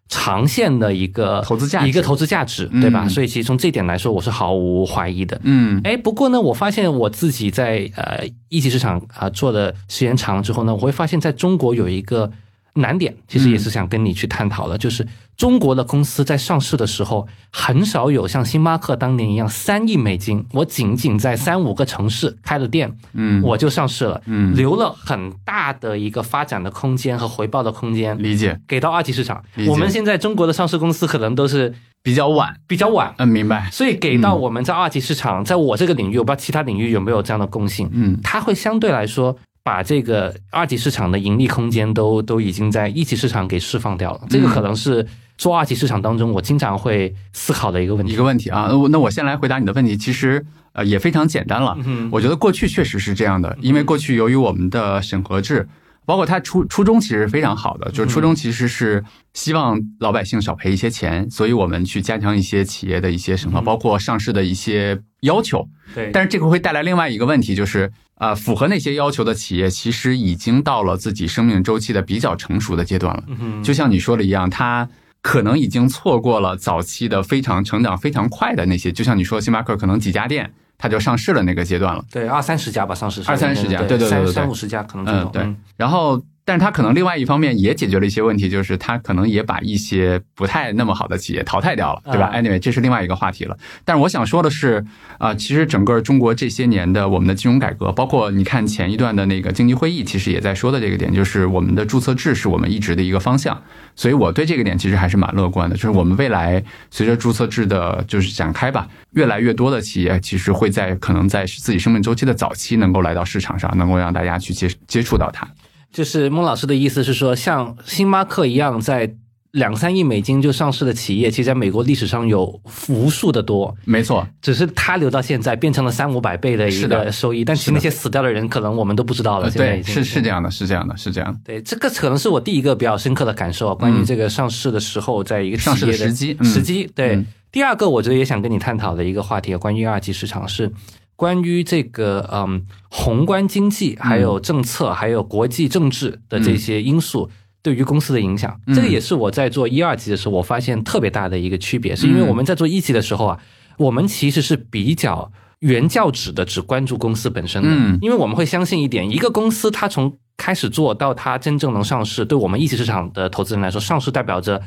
[0.09, 3.07] 长线的一个投资价一个投资价值，对吧？
[3.07, 5.39] 所以其实从这点来说，我是毫无怀疑的。
[5.43, 12.31] 嗯，哎，不过呢，我发现我自己在呃一级市场啊做的时间长了之后呢，我会发现在中国有一个
[12.75, 15.05] 难点，其实也是想跟你去探讨的，就是。
[15.37, 29.43] 中国的公司在上市的时候，很少有像星巴克当年一样三亿美金，我仅仅在三五个城市开了店，嗯，我就上市了，嗯，留了很大的一个发展的空间和回报的空间，理解，给到二级市场。
[29.67, 33.69] 我们现在中国的上市公司可能都是比较晚，比较晚，嗯，明白。
[33.73, 39.37] 所以给到我们在二级市场，在我这个领域，我不知道其他领域有没有这样的共性，嗯，它会相对来说。
[39.65, 45.03] 把这个二级市场的盈利空间都都已经在一级市场给释放掉了，这个可能是
[45.39, 48.13] 做二级市场当中我经常会思考的一个问题。
[48.13, 51.75] 一个问题啊，那我先来回答你的问题，其实呃也非常简单了。
[51.83, 55.67] 嗯我觉得过去确实是这样的，因为过去由于我们的审核制。
[56.07, 59.03] 包括它初初衷其实非常好的，就是初衷其实是
[59.33, 65.67] 希望老百姓少赔一些钱，所以我们去加强一些企业的一些审核，包括上市的一些要求。
[65.95, 73.23] 对，但是这个会带来另外一个问题，就是啊，符合那些要求的企业，其实已经到了自己生命周期的比较成熟的阶段了。
[73.63, 74.87] 就像你说的一样，它
[75.21, 80.51] 可能已经错过了早期的非常成长非常快的那些，就像你说星巴克可能几家店。
[80.77, 85.31] 它就上市了那个阶段了，对，二三十家吧，上市二三十家，对对对对，三五十家可能这种。
[85.31, 86.21] 对，然后。
[86.47, 93.57] 但是它可能另外一方面也解决了一些问题，就是它可能也把一些不太那么好的企业淘汰掉了，对吧？Anyway，这是另外一个话题了。
[93.83, 94.85] 但是我想说的是，
[95.17, 103.59] 啊，其实整个中国这些年的我们的金融改革，包括你看前一段的那个经济会议，其实也在说的这个点，就是我们的注册制是我们一直的一个方向。
[103.95, 115.47] 所以我对这个点其实还是蛮乐观的，就是我们未来随着注册制的就是展开吧，越来越多的企业其实会在可能在自己生命周期的早期能够来到市场上，能够让大家去接接触到它。
[115.95, 119.15] 就是孟老师的意思是说，像星巴克一样在
[119.51, 123.73] 两三亿美金就上市的企业，其实在美国历史上有无数的多。
[123.85, 129.49] 没错，只是它留到现在变成了三五百倍的一个收益，但其实那些死掉的人，可能我们都不知道了。
[129.49, 131.39] 对，是是这样的，是这样的，是这样。
[131.45, 136.91] 对，这个可能是我第一个比较深刻的感受，关于这个上市的时候，在一个上市的时机时机。
[136.93, 137.23] 对，
[137.53, 140.69] 第二个我觉得也想跟你探讨的一个话题，关于二级市场是。
[141.15, 147.29] 关于这个嗯，宏观经济、还有政策、还有国际政治的这些因素
[147.61, 153.39] 对于公司的影响，这个也是我在做一二级的时候，我发现特别大的一个区别，是因为我们在做一级的时候啊，
[153.77, 164.61] 我们其实是比较原教旨的，只关注公司本身的，因为我们会相信一点，一个公司它从开始做到它真正能上市，对我们一级市场的投资人来说，上市代表着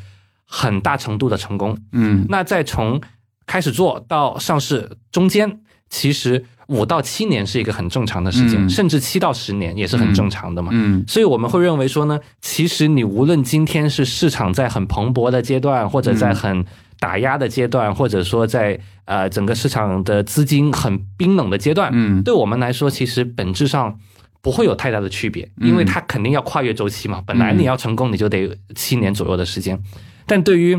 [0.47, 1.77] 很大程度的成功。
[1.93, 2.99] 嗯，那再从
[3.47, 5.61] 开始做到上市中间。
[5.91, 10.71] 其实五到七年是一个很正常的时间，甚至七到十年也是很正常的嘛。
[10.73, 16.65] 嗯，所以我们会认为说呢，其实你无论今天是市场在很蓬勃的阶段，或者在很
[17.01, 23.99] 打压的阶段，或者说在呃整个市场的资金很冰冷的阶段，嗯，对我们来说，其实本质上
[24.43, 27.23] 不会有太大的区别，因为它肯定要跨越周期嘛。
[27.27, 29.83] 本来你要成功，你就得七年左右的时间，
[30.27, 30.79] 但对于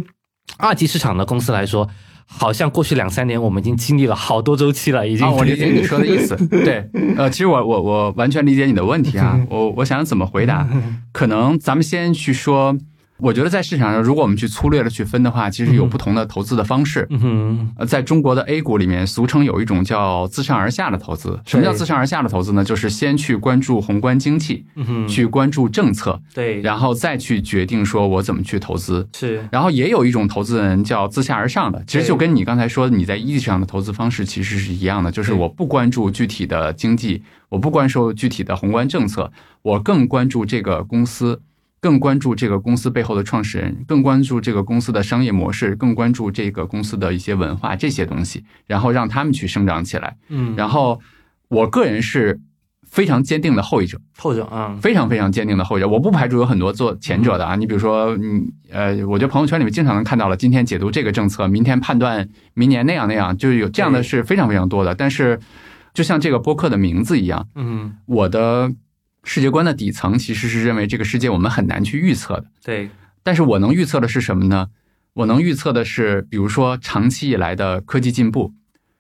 [0.58, 1.90] 二级市场的公司来说。
[2.32, 5.30] 好像过去两三年我们已经经历了好多周期了，已经。
[5.30, 6.36] 我理解你说的意思。
[6.48, 10.68] 对，呃，其实我我我完全理解你的问题啊， 我我想怎么回答？
[11.12, 12.78] 可能咱们先去说。
[13.20, 17.06] 我觉得在市场上，如果我们去粗略的去分的话，其实有不同的投资的方式。
[17.10, 21.40] 嗯呃，在中国的 A 股里面，俗称有一种叫自上而下的投资。
[21.46, 22.64] 什么叫自上而下的投资呢？
[22.64, 24.66] 就是先去关注宏观经济，
[25.08, 29.08] 去关注政策，对，然后再去决定说我怎么去投资。
[29.14, 29.48] 是。
[29.52, 41.42] 然后也有一种投资人叫自下而上的，其实就跟你刚才说你在一级市场的投资方式其实是一样的，就是我不关注具体的经济，我不关注具体的宏观政策，我更关注这个公司。
[41.82, 50.18] 更关注这个公司背后的创始人，更关注这个公司的商业模式，更关注这个公司的一些文化这些东西，然后让他们去生长起来。
[50.28, 51.00] 嗯，然后
[51.48, 52.40] 我个人是
[52.90, 55.88] 非常坚定的后一者，后者啊，非常非常坚定的后者。
[55.88, 64.94] 我不排除有很多做前者的啊，你比如说，嗯呃，我觉得朋友圈里面经常能看到了，今天解读这个政策，明天判断明年那样那样，就是有这样的是非常非常多的。
[64.94, 65.40] 但是，
[65.94, 68.74] 就像这个播客的名字一样，嗯，我的。
[69.24, 72.90] 世界观的底层其实是认为这个世界我们很难去预测的，对。
[73.22, 74.68] 但是我能预测的是什么呢？
[75.14, 78.54] 我能预测的是，比如说长期以来的科技进步，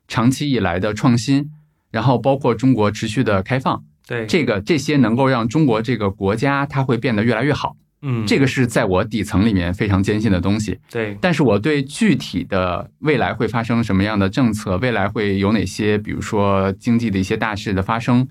[0.07, 1.49] 长期以来的创新，
[1.89, 7.77] 然后包括中国持续的开放，对这个这些能够让中国这个国家它会变得越来越好。
[8.01, 10.77] 嗯，这个是在我底层里面非常坚信的东西。
[10.91, 11.17] 对。
[11.21, 18.27] 但是我对具体的未来会发生什么样的政策，未来会有哪些，比如说经济的一些大事的发生。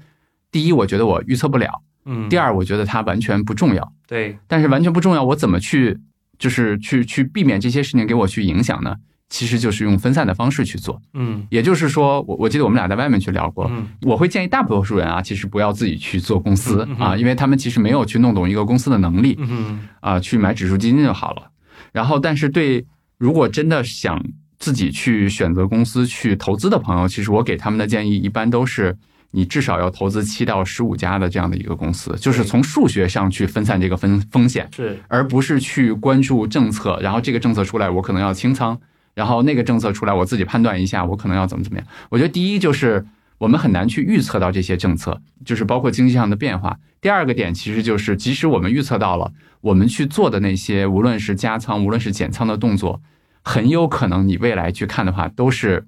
[0.51, 2.29] 第一，我觉得我预测不了，嗯。
[2.29, 4.39] 第二，我觉得它完全不重要，对。
[4.47, 5.99] 但是完全不重要，我怎么去，
[6.39, 8.97] 就是去去避免这些事情给我去影响呢？
[9.29, 11.47] 其实就是用分散的方式去做，嗯。
[11.51, 13.87] 也就是说，我我记得我们俩在外面去聊过，嗯。
[14.03, 19.87] 我会建议大多数人啊，其实不要自己去做公司啊，因为他们其实没有去弄懂一个公司的能力，嗯。
[20.01, 21.51] 啊，去买指数基金就好了。
[21.93, 22.87] 然后，但是对
[23.19, 24.25] 如果真的想
[24.59, 28.97] 自己去选择公司去投资的朋友，其实我给他们的建议一般都是。
[29.31, 36.99] 你至少要投资七到十五家的这样的一个公司，就是从数学上去分散这个风风险，是，而不是去关注政策。
[37.03, 38.75] 然后这个政策出来，我可能要清仓；
[39.15, 41.87] 然后那个政策出来，我自己判断一下，我可能要怎么怎么样。
[42.09, 43.05] 我觉得第一就是
[43.37, 46.79] 我们很难去预测到这些政策，就是包括经济上的变化。
[47.03, 53.03] 第二个点其实就是，即使我们预测到了，我们去做的那些，无论是加仓，无论是减仓的动作，
[53.43, 55.87] 很有可能你未来去看的话，都是。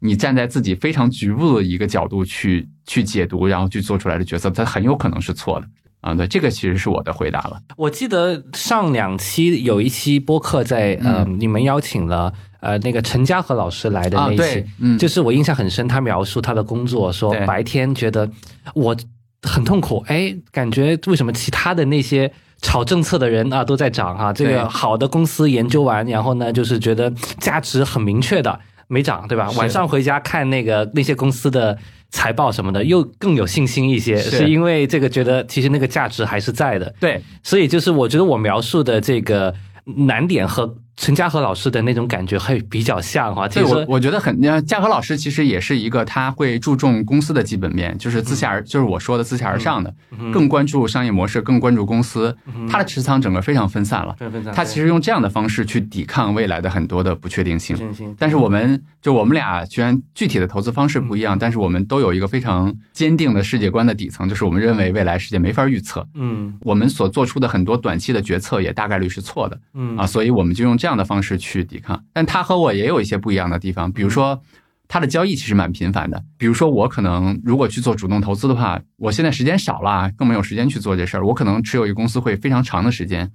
[0.00, 5.66] 你站在自己非常局部的一个角度去去解读，然后去做出来的决策，它很有可能是错的
[6.00, 6.14] 啊！
[6.14, 7.60] 对，这个其实是我的回答了。
[7.76, 18.30] 我记得上两期有一期播客在呃，你们邀请了呃那个陈嘉和老师来的那一期，嗯，就是我印象很深，他描述他的工作，说白天觉得
[18.74, 18.96] 我
[19.42, 22.30] 很痛苦，哎，感觉为什么其他的那些
[22.62, 24.32] 炒政策的人啊都在涨哈？
[24.32, 28.60] 这个好的公司研究完，然后呢，就是觉得价值很明确的。
[28.88, 29.50] 没涨，对吧？
[29.52, 31.78] 晚上回家看那个那些公司的
[32.10, 36.92] 财报什么的，又更有信心一些，是因为这个觉得其实那个价值还是在的。
[36.98, 40.76] 对，所以就是我觉得我描述的这个难点和。
[40.98, 49.94] 陈嘉禾老师的那种感觉会比较像哈，对我我觉得很，嘉禾老师其实也是一个他会注重公司的基本面，就是自下而就是我说的自下而上的，
[50.32, 52.36] 更关注商业模式，更关注公司，
[52.68, 54.16] 他的持仓整个非常分散了，
[54.52, 57.76] 他其实用这样的方式去抵抗未来的很多的不确定性。
[58.18, 69.96] 但是我们就我们俩虽然具体的投资方式不一样，但是我们都有一个非常坚定的世界观的底层，就是我们认为未来世界没法预测，嗯，我们所做出的很多短期的决策也大概率是错的，嗯。
[69.96, 70.87] 啊，所以我们就用这。
[70.88, 74.42] 这样的方式去抵抗，但他和我也有一些不一样的地方，比如说
[74.88, 76.24] 他的交易其实蛮频繁的。
[76.38, 81.26] 比如说我可能如果去做主动投资的话，我现在时间少了，更没有时间去做这事儿。
[81.26, 83.30] 我可能持有一个公司会非常长的时间，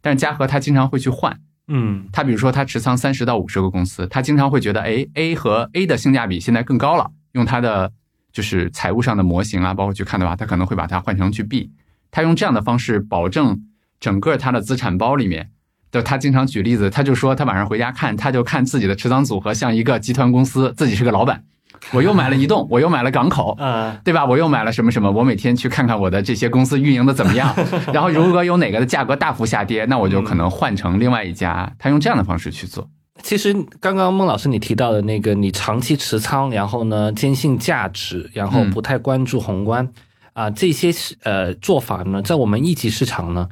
[0.00, 1.38] 但是嘉禾他经常会去换，
[1.68, 7.92] 嗯，他比如说他持仓三十到五十个公司，他经常会觉得，哎，A 和 A 的性价比现在更高了，用他的
[8.32, 11.70] 就是财务上的模型啊，包括去看的话，他可能会把它换成去 B，
[12.10, 13.60] 他用这样的方式保证
[14.00, 15.50] 整个他的资产包里面。
[15.94, 21.44] 就他经常举例子，他就说他晚上回家看，他就看自己的持仓组合像一个集团公司，自己是个老板。
[21.92, 24.26] 我又买了移动，我又买了港口，嗯，对吧？
[24.26, 25.08] 我又买了什么什么？
[25.08, 27.54] 我每天去看看我的这些公司运营的怎么样。
[27.94, 31.72] 然后如果有哪个的价格大幅下跌，那我就可能换成另外一家。
[31.78, 32.90] 他用这样的方式去做。
[33.22, 39.88] 其实刚刚孟老师你提到的那个，你长期持仓，然后呢坚信价值，然后不太关注宏观
[40.32, 40.90] 啊，这些
[41.22, 43.48] 呃做法呢，在我们一级市场呢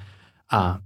[0.49, 0.81] 啊。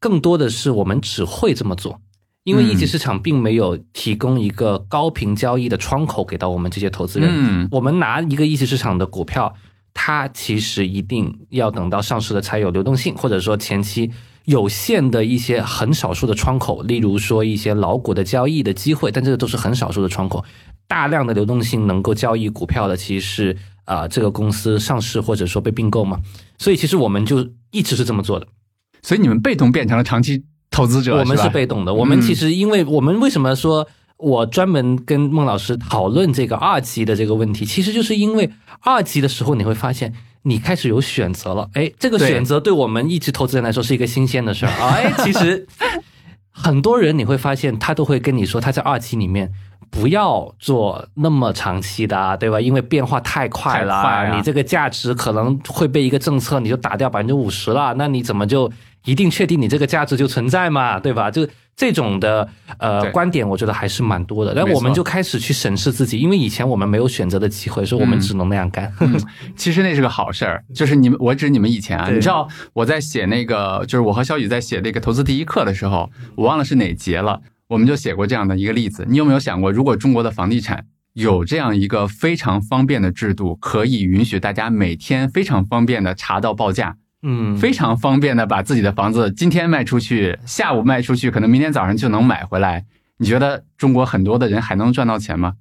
[0.00, 2.00] 更多的是我们只会这么做，
[2.44, 7.28] 因为一级市场并没有提供一个高频交易的窗口给到我们这些投资人。
[7.30, 9.52] 嗯，我们拿一个一级市场的股票，
[9.92, 14.10] 它其实一定要等到上市了才有流动性，或者说前期
[14.44, 20.44] 有限的一些很少数的窗口，例如说一些老股的交易的机会，但这个都是很少数的窗口。
[20.86, 26.18] 大量的流动性能够交易股票的，其实是啊这个公司上市或者说被并购嘛。
[26.56, 28.46] 所以其实我们就一直是这么做的。
[29.02, 31.92] 所以你们被动变成了长期投资者，我们是被动的。
[31.94, 33.86] 我们其实因为我们为什么说？
[34.18, 38.50] 我专门跟孟老师讨论这个二级的这个问题，其实就是因为
[38.80, 40.12] 二级的时候你会发现
[40.42, 45.64] 你开始有选择了，哎，这个选择对我们一直投资人来说是一个新鲜的事儿啊，哎，其实
[46.50, 49.52] 很多人你会发现他都会跟你说他在二期里面
[49.90, 52.60] 不要做那么长期的，啊，对吧？
[52.60, 58.70] 因为变化太快了，你这个价值可能会被一个政策你就打掉百分之五十了，那你怎么就
[59.04, 61.30] 一定确定你这个价值就存在嘛，对吧？
[61.30, 61.48] 就。
[61.78, 62.48] 这种的
[62.78, 64.52] 呃观点，我觉得还是蛮多的。
[64.52, 68.92] 然后我们就开始去审视自己，因为以前我们没有选择的机会，所以我们只能那样干。
[69.54, 79.06] 其实那是个好事儿，就是你们，我指你们以前啊，你知道我在写那个，就是我和小雨在写那个投资第一课的时候，我忘了是哪节了，我们就写过这样的一个例子。
[79.08, 86.96] 你有没有想过，如果中国的房地产有这样一个非常方便的制度，可以允许大家每天非常方便的查到报价？
[87.22, 92.84] 嗯，非常方便的把自己的房子今天卖出去，下午卖出去，可能明天早上就能买回来。
[93.16, 95.54] 你觉得中国很多的人还能赚到钱吗？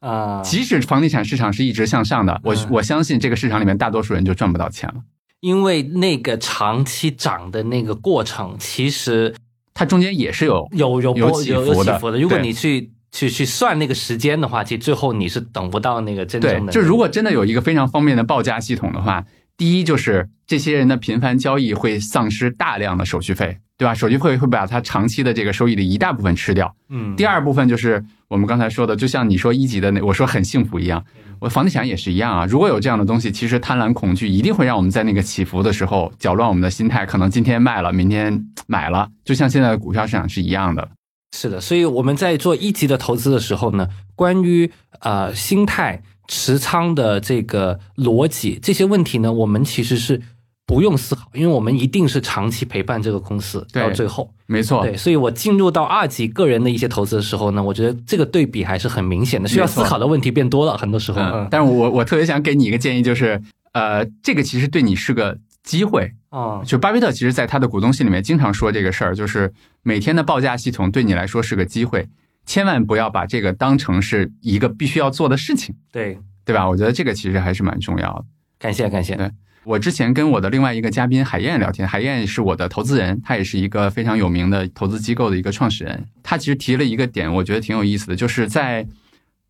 [0.00, 4.96] 啊，即使房地产市场是一直向上的，我我相信这个市场里面大多数人就赚不到钱了，
[5.38, 9.32] 因为那个长期涨的那个过程，其实
[9.74, 12.18] 它中间也是有有有有起伏的。
[12.18, 16.72] 如果你去去去算那个时间的话，其实最后你是等不到那个真正的。
[16.72, 19.24] 就如果真的有一个非常方便的报价系统的话。
[19.56, 23.94] 第一就是这些人的频繁交易会丧失大量的手续费，对吧？
[23.94, 26.74] 手续费会把他长期的这个收益的一大部分吃掉。
[26.88, 27.14] 嗯。
[27.14, 31.04] 第二部分就是我们刚才说的，就像你说一级的那，我说很幸福一样，
[31.38, 32.44] 我房地产也是一样啊。
[32.46, 40.88] 如果有这样的东西，其实贪婪恐惧一定会让我们在那个起伏的时候搅乱我们的心态，可能今天卖了，明天买了，就像现在的股票市场是一样的。
[41.36, 46.02] 是的，所以我们在做一级的投资的时候呢，关于呃心态。
[46.28, 50.20] 持仓的这个逻辑，这些问题呢，我们其实是
[50.66, 54.30] 不用思考，因为我们一定是长期陪伴这个公司到最后。
[54.46, 61.20] 没错，对，所以我进入到二级个人的一些投资的时候呢，我觉得这个对比还是很明显的，需要思考的问题变多了，很多时候。
[61.20, 63.40] 嗯，但是我我特别想给你一个建议，就是
[63.72, 66.62] 呃，这个其实对你是个机会啊。
[66.64, 69.52] 就巴菲特其实在他的股东信里面经常说这个事儿，就是
[69.82, 72.06] 每天的报价系统对你来说是个机会。
[72.46, 76.68] 千万不要把这个当成是一个必须要做的事情，对对吧？
[76.68, 78.24] 我觉得这个其实还是蛮重要的。
[78.58, 79.16] 感谢感谢。
[79.16, 79.30] 对
[79.64, 86.06] 我之前跟我的另外一个嘉宾海燕聊天，海燕是我的投资人，他也是一个非常有名的投资机构的一个创始人。
[86.22, 88.86] 他其实提了一个点，我觉得挺有意思的，就是在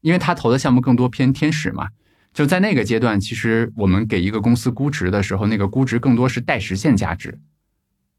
[0.03, 1.89] 因为他投的项目更多偏天使嘛，
[2.33, 7.41] 就在那个阶段，其实我们给一个公司估值的时候，那个估值更多是待实现价值。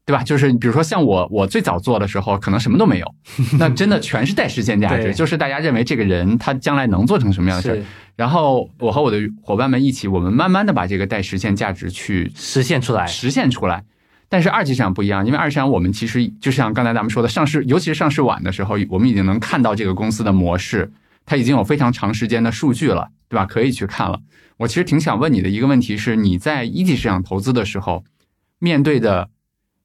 [0.06, 0.22] 对吧？
[0.22, 3.14] 就是比如说像我，我最早做的时候，可能什么都没有，
[3.58, 7.84] 那真的全是带实现价值，就是大家认为这个人他将来能做成什么样的事儿。
[8.14, 13.82] 然后我和我的伙伴们一起，我们慢慢的把这个带实现价值去实现出来，实现出来。
[14.28, 20.92] 但是二级市场不一样，因为二级市场我们其实就像刚才咱们说的，上市尤其是上市晚的时候，我们已经能看到这个公司的模式，
[21.24, 23.44] 它已经有非常长时间的数据了，对吧？
[23.44, 24.20] 可以去看了。
[24.58, 28.04] 我其实挺想问你的一个问题是，你在一级市场投资的时候，
[28.60, 29.30] 面对的。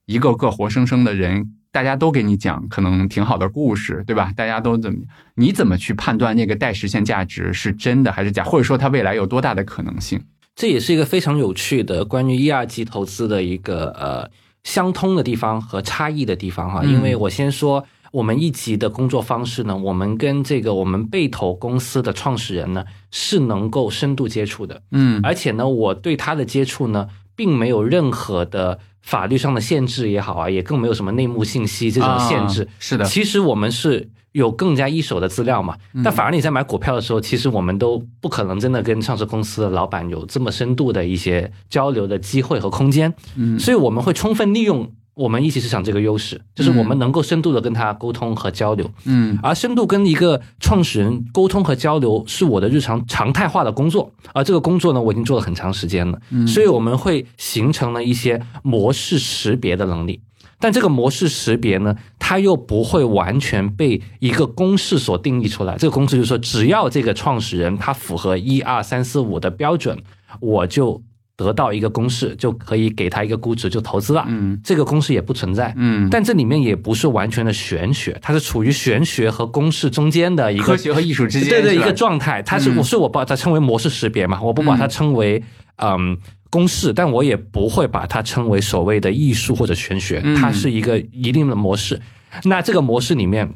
[0.06, 4.32] 一个个活生生的人，大家都给你讲可能挺好的故事，对吧？
[4.36, 4.98] 大家都怎么？
[5.36, 8.44] 你怎么去判断那个待实现价值是真的还是假？
[8.44, 10.20] 或者说它未来有多大的可能性？
[10.54, 14.30] 这也是一个非常有趣的关于一二级投资的一个呃
[14.64, 16.84] 相通的地方和差异的地方哈。
[16.84, 28.78] 因为我先说我们一级的工作方式呢，我们跟这个我们被投公司的创始人呢是能够深度接触的，嗯，而且呢，我对他的接触呢，并没有任何的。
[29.04, 32.68] 法律上的限制也好啊，也更没有什么内幕信息这种限制。
[32.78, 35.76] 是的，其实我们是有更加一手的资料嘛。
[36.04, 43.12] 但反而你在买股票的时候，其实我们都不可能真的跟上市公司的老板有这么深度的一些交流的机会和空间。
[43.34, 44.88] 嗯，所以我们会充分利用。
[45.14, 60.20] 我们一级市场这个优势，就是我们能够深度的跟他沟通和交流，嗯，而深度跟一个创始人沟通和交流是我的日常常态化的工作，而这个工作呢，我已经做了很长时间了，嗯，所以我们会形成了一些模式识别的能力，
[60.58, 70.02] 但这个模式识别呢，它又不会完全被一个公式所定义出来，这个公式就是说，只要这个创始人他符合一二三四五的标准，
[70.40, 71.02] 我就。
[71.42, 85.42] 得到一个公式就可以给他一个估值就投资了，嗯，这个公式也不存在，嗯，但这里面也不是完全的玄学，它是处于玄学和公式中间的一个科学和艺术之间对对一个状态，它是我是我把它称为模式识别嘛，我不把它称为
[85.76, 86.16] 嗯
[86.48, 92.00] 公式，但我也不会把它称为所谓的艺术或者玄学，它是一个一定的模式。
[92.44, 93.54] 那这个模式里面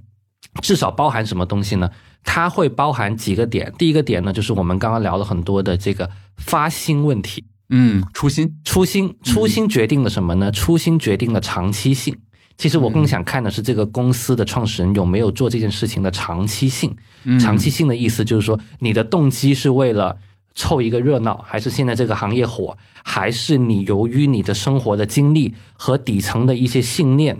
[0.60, 1.90] 至少包含什么东西呢？
[2.28, 3.72] 它会包含几个点。
[3.78, 7.44] 第一个点呢，就是我们刚刚聊了很多的这个发心问题。
[7.68, 10.51] 嗯，初心，初心，初心决定了什么呢？
[10.51, 12.16] 初心决定了长期性。
[12.56, 16.97] 其实我更想看的是这个公司的创始人有没有做这件事情的长期性。
[17.40, 20.16] 长期性的意思就是说，你的动机是为了。
[20.59, 27.36] 凑一个热闹，还是现在这个行业火，还是你由于你的生活的经历和底层的一些信念，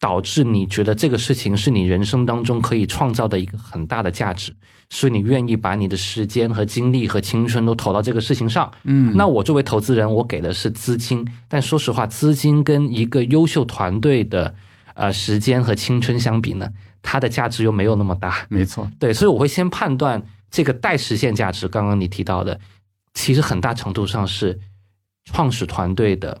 [0.00, 4.54] 导致你觉得这个事情是你人生当中可以创造的一个很大的价值，
[4.90, 8.70] 所以你愿意把你的时间和精力和青春都投到这个事情上。
[8.84, 14.54] 嗯，那我作为投资人，我给的是资金，但说实话，资金跟一个优秀团队的
[14.94, 16.70] 呃时间和青春相比呢，
[17.02, 18.46] 它的价值又没有那么大。
[18.48, 20.22] 没错，对，所以我会先判断。
[20.50, 22.58] 这个待实现价值，刚刚你提到的，
[23.12, 24.58] 其实很大程度上是
[25.26, 26.40] 创始团队的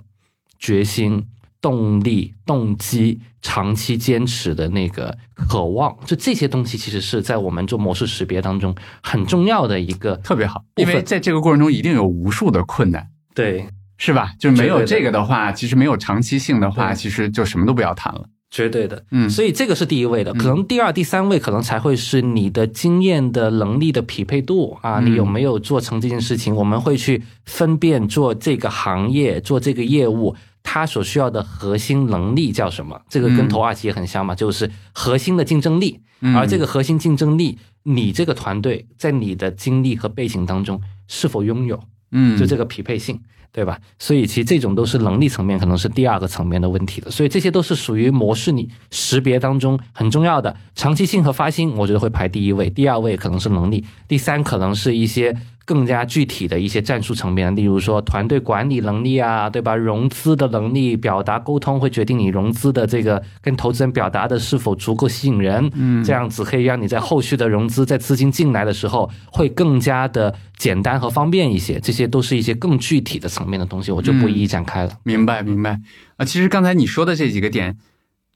[0.58, 1.26] 决心、
[1.60, 13.66] 动力、动机、长期坚持的那个渴望，就这些东西，其实是在我们做模式识别当中很重要的一个特别好，因为在这个过程中一定有无数的困难，对，
[13.96, 14.32] 是吧？
[14.38, 18.26] 就没有这个的话，其实没有长期性的话，其实就什么都不要谈了。
[18.50, 26.54] 绝对的，嗯，所以这个是第一位的，可能第二、第三位可能才会是你的经验的能力的匹配度啊，你有没有做成这件事情？
[26.54, 30.34] 我们会去分辨做这个行业、做这个业务，
[30.80, 33.00] 它所需要的核心能力叫什么？
[33.08, 36.00] 这个跟投二级也很像嘛，就是核心的竞争力。
[36.34, 41.80] 而这个核心竞争力，你这个团队在你的经历和背景当中是否拥有？
[42.12, 43.20] 嗯，就这个匹配性。
[43.50, 43.80] 对吧？
[43.98, 47.10] 所以其实这种都是能力层面，可能是第二个层面的问题了。
[47.10, 55.34] 所以这些都是属于模式你识别当中很重要的长期性和发心，我觉得会排第一位，第二位可能是能力，第三可能是一些。
[55.68, 59.76] 更加具体的一些战术层面，例如说团队管理能力啊，对吧？
[59.76, 65.70] 融资的能力、表达沟通会决定你融资的这个跟投资人表达的是否足够吸引人。
[65.74, 71.78] 嗯，这样子可以让你在后续的融资在资金进来的时候会更加的简单和方便一些。
[71.80, 74.92] 这些都是一些更具体的层面的东西，我就不一一展开了。
[75.02, 75.78] 明白，明白。
[76.16, 77.76] 啊，其实刚才你说的这几个点，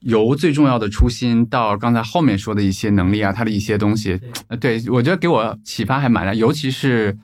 [0.03, 4.19] 由最重要的初心到刚才后面说的一些能力啊，他的一些东西，
[4.59, 7.17] 对我觉得给我启发还蛮大，尤其是。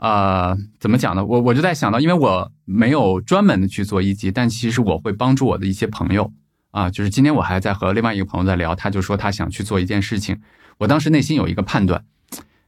[0.00, 1.24] 呃，怎么讲呢？
[1.24, 6.32] 我我就在想到，因为我没有专门的去做一级，但其实我会帮助我的一些朋友
[6.70, 6.88] 啊。
[6.88, 10.40] 就是今天我还在和另外一个朋友在聊，他就说他想去做一件事情。
[10.78, 12.04] 我当时内心有一个判断，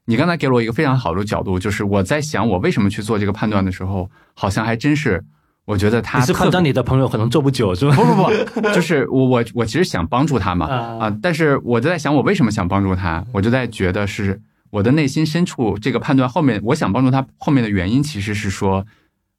[0.07, 5.25] 你刚才给了我一个非常好的角度，就是我在想我为什么去做这个判断的时候，好像还真是
[5.65, 7.95] 我觉得他你是判断你的朋友可能做不久是吧？
[7.95, 14.41] 不不不， 就是我我我其实想帮助他嘛啊，但是我就在想我为什么想帮助他，我就在觉得是。
[14.73, 18.87] 我的内心深处，这个判断后面，我想帮助他后面的原因，其实是说，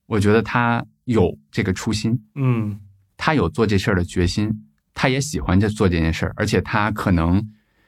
[0.05, 2.77] 我觉得他有这个初心，嗯，
[3.15, 4.51] 他有做这事儿的决心，
[4.93, 7.41] 他也喜欢这做这件事儿，而且他可能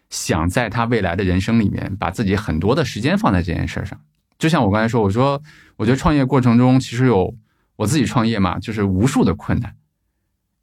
[0.10, 4.00] 想在他未来的人生里面，把自己很多的时间放在这件事儿上。
[4.40, 5.42] 就像我刚才说，我说，
[5.76, 7.36] 我觉得创业过程中，其实有
[7.76, 9.76] 我自己创业嘛，就是无数的困难。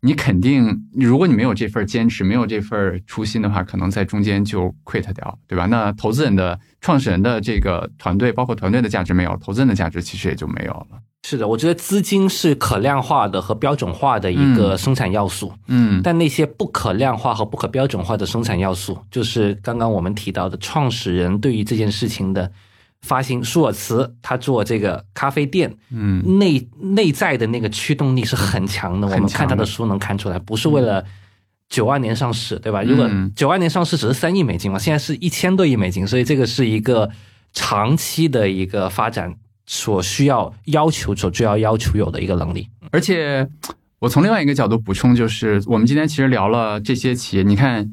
[0.03, 5.67] 你肯定，如果你没有这份坚持，没有这份初心的话，可能在中间就 quit 掉，对吧？
[5.67, 10.87] 那投资人的创始人的这个团队，包括团队的价值没有，投资人的价值其实也就没有了。
[11.23, 22.51] 是的，我觉得资金是可量化的和标准化的一个生产要素，嗯，但那些不可量化和不可标准化的生产要素，就是刚刚我们提到的创始人对于这件事情的。
[23.03, 29.09] 发行舒尔茨，他做这个咖啡店，嗯，内内在的那个驱动力是很强的。
[29.09, 31.05] 我们看他的书能看出来，不是为了
[31.69, 32.83] 九二年上市，对吧？
[32.83, 37.11] 如果九二年上市只是三亿美金嘛，现在是一千多亿美金，所以这个是一个
[37.53, 39.35] 长期的一个发展
[39.67, 42.69] 所需要要求、所需要要求有的一个能力。
[42.91, 43.49] 而且，
[43.99, 47.91] 我从另外一个角度补充，就是我们今天其实聊了这些企业，你看。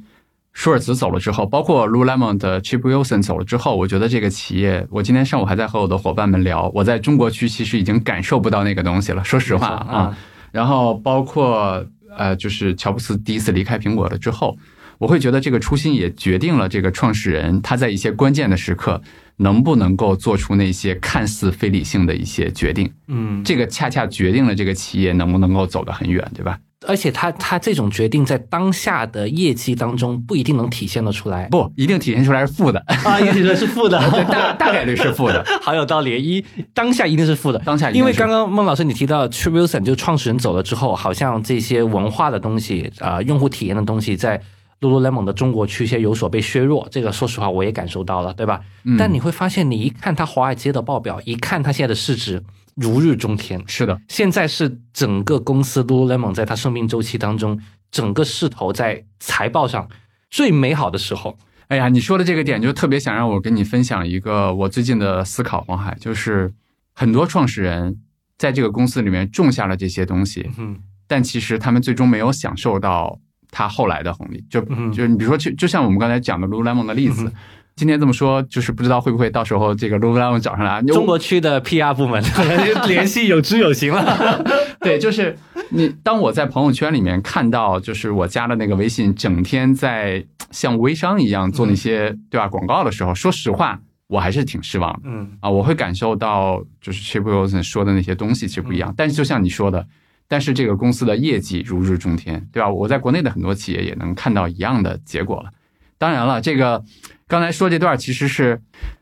[0.57, 10.17] 舒尔茨走了之后，包括 Lululemon 的 Chip Wilson 走了之后，我觉得这个企业，我今天上午还在和我的伙伴们聊，我在中国区其实已经感受不到那个东西了，说实话啊。
[10.51, 11.85] 然后包括
[12.17, 14.57] 呃，就是乔布斯第一次离开苹果了之后，
[14.97, 18.99] 我会觉得这个初心也决定了这个创始人他在一些关键的时刻
[19.35, 22.91] 能不能够做出那些看似非理性的一些决定。
[23.07, 26.57] 嗯，这个恰恰决定了这个企业能不能够走得很远，对吧？
[26.85, 33.97] 而且他他这种决定在当下的业绩当中不一定能体现得出来，不一定体现出来是负的啊，也许是负的，
[34.29, 36.21] 大大概率是负的， 好有道理。
[36.21, 44.39] 一当下一定是负的，当下因为刚刚孟老师你提到 t r i Wilson 就创始人走了之后，好像这些文化的东西啊，用户体验的东西在
[44.79, 48.61] Lululemon 的中国区些有所被削弱，这个说实话我也感受到了，对吧？
[48.99, 52.43] 但你会发现，你一看他华尔街的报表，一看他现在的市值。
[52.77, 53.61] 如日中天。
[53.67, 57.59] 是的，现在是整个公司 Lululemon 在它生命周期当中，
[57.91, 59.89] 整个势头在财报上
[60.29, 61.37] 最美好的时候。
[61.67, 66.53] 哎呀，你说的这个点就特别想让我跟你分享一个我最近的思考，黄海，就是
[66.93, 67.99] 很多创始人
[68.37, 70.77] 在这个公司里面种下了这些东西，嗯
[71.07, 73.19] 但其实他们最终没有享受到
[73.51, 74.45] 他后来的红利。
[74.49, 77.33] 就嗯就你比如说，就就像我们刚才讲的 Lululemon 的例子，嗯
[77.77, 82.21] 今天这么说，就是不知道会不会到时候这个 Lululemon 找上来， 中国区的 PR 部门
[82.89, 84.43] 联系有之有形了。
[84.81, 85.37] 对，就是
[85.69, 95.47] 你当我在朋友圈里面看到，就是我加的那个微信，整天在像微商一样做那些、对吧广告的时候，说实话，我还是挺失望的嗯啊。
[95.47, 99.85] 我会感受到，就是 Chip Wilson 说的那些东西其实不一样，但是就像你说的。
[100.29, 102.67] 但是这个公司的业绩如日中天，对吧？
[102.69, 105.51] 我在国内的很多企业也能看到一样的结果了。
[105.97, 106.83] 当然了，这个
[107.27, 108.61] 刚才说这段其实是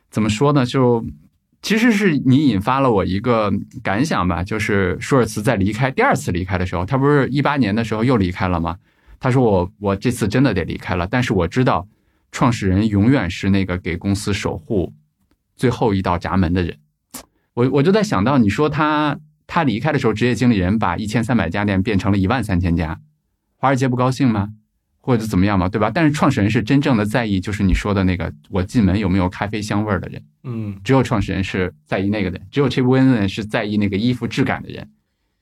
[0.09, 0.65] 怎么说呢？
[0.65, 1.05] 就
[1.61, 3.51] 其实是你引发了我一个
[3.83, 8.77] 感想吧，就是舒尔茨在离开第二次离开的时候，他不是一八年的时候又离开了吗？
[9.19, 11.87] 他说我我这次真的得离开了，但是我知道
[12.31, 14.93] 创始人永远是那个给公司守护
[15.55, 16.77] 最后一道闸门的人。
[17.53, 22.99] 我我就在想到，你说他他离开的时候，职业经理人把一千三百家店变成了一万三千家，
[23.55, 24.49] 华尔街不高兴吗？
[25.05, 25.91] 或者怎么样嘛，对吧？
[25.93, 30.19] 但是创始人是真正的在意，就是你说的那个，我进门有没有咖啡香味儿的人。
[30.43, 34.89] 嗯只有创始人是在意那个的，只有 Chip Wilson 是在意那个衣服质感的人，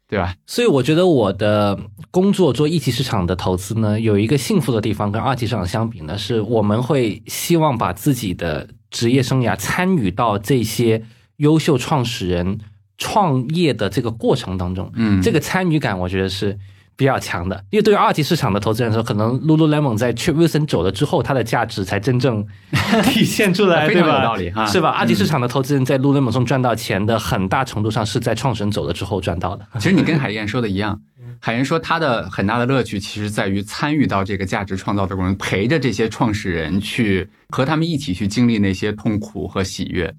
[0.10, 0.36] 对吧？
[0.46, 1.80] 所以我觉得我的
[2.12, 11.02] 工作做一级市场的投资呢，有一个幸福的地方，跟二级市场相比呢，是我们会希望把自己的职业生涯参与到这些
[11.38, 12.60] 优秀创始人
[12.98, 14.92] 创业的这个过程当中。
[14.96, 16.60] 嗯，这个参与感，我觉得是
[16.96, 17.56] 比较强的。
[17.70, 22.46] 因为对于二级市场的投资人来说，可能 Lululemon 在 Chip Wilson 走了之后，它的价值才真正
[23.06, 24.24] 体现出来， 非常有对吧？
[24.24, 24.90] 道理哈，是吧？
[24.90, 29.66] 二级市嗯场的投资人在 Lululemon 中赚到钱的很大程度上是在创始人走了之后赚到的。
[29.80, 31.00] 其实你跟海燕说的一样，
[31.40, 40.14] 海燕说他的很大的乐趣其实在于参与到这个价值创造的过程，陪着这些创始人去和他们一起去经历那些痛苦和喜悦。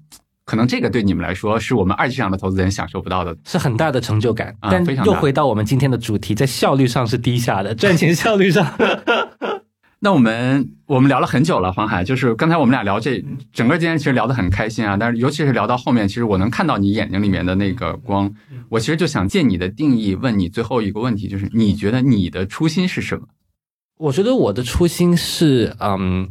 [0.45, 3.35] 可能这个对你们来说是我们二级市场的投资人享受不到的。
[3.45, 8.65] 是很大的成就感，但又回到我们今天的主题，在效率上是低下的，赚钱效率上，
[9.99, 18.31] 那我们我们聊了很久了，黄海，就是刚才我们俩聊这整个今天其实聊得很开心啊，但是尤其是聊到后面，其实我能看到你眼睛里面的那个光，
[18.69, 23.23] 我其实就想借你的定义问你最后一个问题，就是你觉得你的初心是什么？
[23.97, 26.29] 我觉得我的初心是，嗯，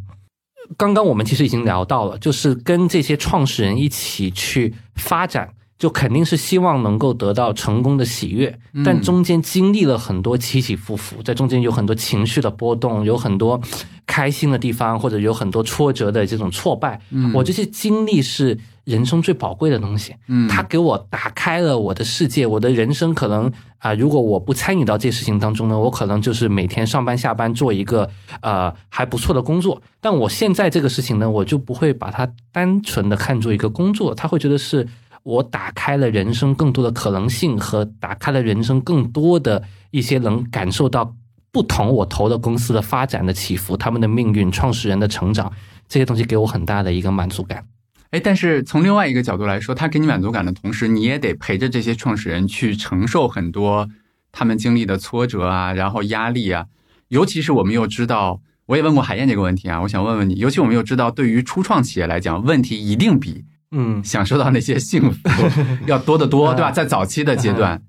[0.76, 13.60] 刚刚我们其实已经聊到了，就是跟这些创始人一起去发展，就肯定是希望能够得到成功的喜悦，但中间经历了很多起起伏伏，在中间有很多情绪的波动，有很多
[14.06, 17.00] 开心的地方，或者有很多挫折的这种挫败。
[17.32, 20.14] 我这些经历是人生最宝贵的东西。
[20.28, 28.08] 嗯它给我打开了我的世界，我的人生可能啊、如果我不参与到这些事情当中呢，我可能就是每天上班下班做一个
[28.40, 29.82] 呃还不错的工作。
[30.00, 34.88] 但我现在这个事情呢，我就不会把它单纯的看作一个工作，他会觉得是
[35.22, 41.14] 我打开了人生更多的可能性和打开了人生更多的一些能感受到
[41.52, 45.52] 不同我投的公司的发展的起伏，他们的命运、创始人的成长，
[45.86, 47.64] 这些东西给我很大的一个满足感。
[48.14, 53.88] 哎，但是从另外一个角度来说，他给你满足感的同时，你也得陪着这些创始人去承受很多
[54.30, 56.66] 他们经历的挫折啊，然后压力啊。
[57.08, 65.18] 尤其是我们又知道，我也问过海燕这个问题啊，我想问问你，尤其我们又知道，对于初创企业来讲，问题一定比嗯，享受到那些幸福
[65.86, 66.70] 要多得多，对吧？
[66.70, 67.82] 在早期的阶段，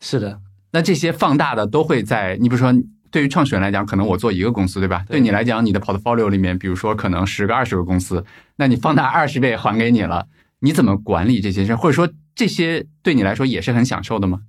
[0.00, 0.40] 是的，
[0.72, 2.74] 那这些放大的都会在你比如说。
[3.12, 5.04] 对于创始人来讲，可能我做一个公司，对吧？
[5.06, 8.24] 对对你来讲，你的 portfolio 里面，比如说可能十个、二十个公司，
[8.56, 10.26] 那你放大二十倍还给你了，
[10.60, 11.76] 你怎么管理这些事？
[11.76, 14.40] 或者说这些对你来说也是很享受的吗？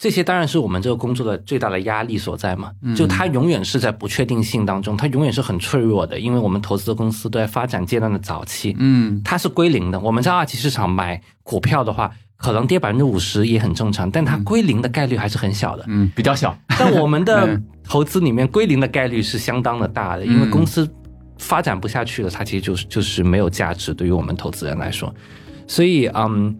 [0.00, 2.94] 这些当然是我们这个工作的最大的压力所在嘛嗯。
[2.94, 9.98] 就它永远是在不确定性当中，它永远是很脆弱的，因为我们投资的公司都在发展阶段的早期，嗯它是归零的。
[9.98, 15.84] 我们在二级市场买股票的话，可能跌百分之五十也很正常，但它归零的概率还是很小的。
[15.88, 16.56] 嗯，比较小。
[16.78, 20.88] 但我们的 嗯投资里面归零的概率是相当的大的，因为嗯公司
[21.38, 25.12] 发展不下去了，它其实就是就是没有价值，对于我们投资人来说。
[25.66, 26.54] 所以，嗯，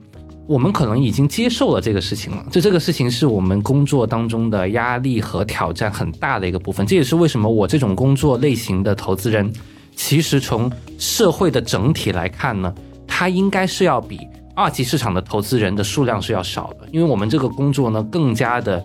[0.46, 2.46] 我们可能已经接受了这个事情了。
[2.50, 6.86] 就这个事情是我们工作当中的压力和挑战很大的一个部分。
[6.86, 9.52] 这也是为什么我这种工作类型的投资人，
[9.94, 12.74] 其实从社会的整体来看呢，
[13.06, 14.18] 它应该是要比
[14.58, 18.84] 二级市场的投资人的数量是要少的，因为我们这个工作呢更加的。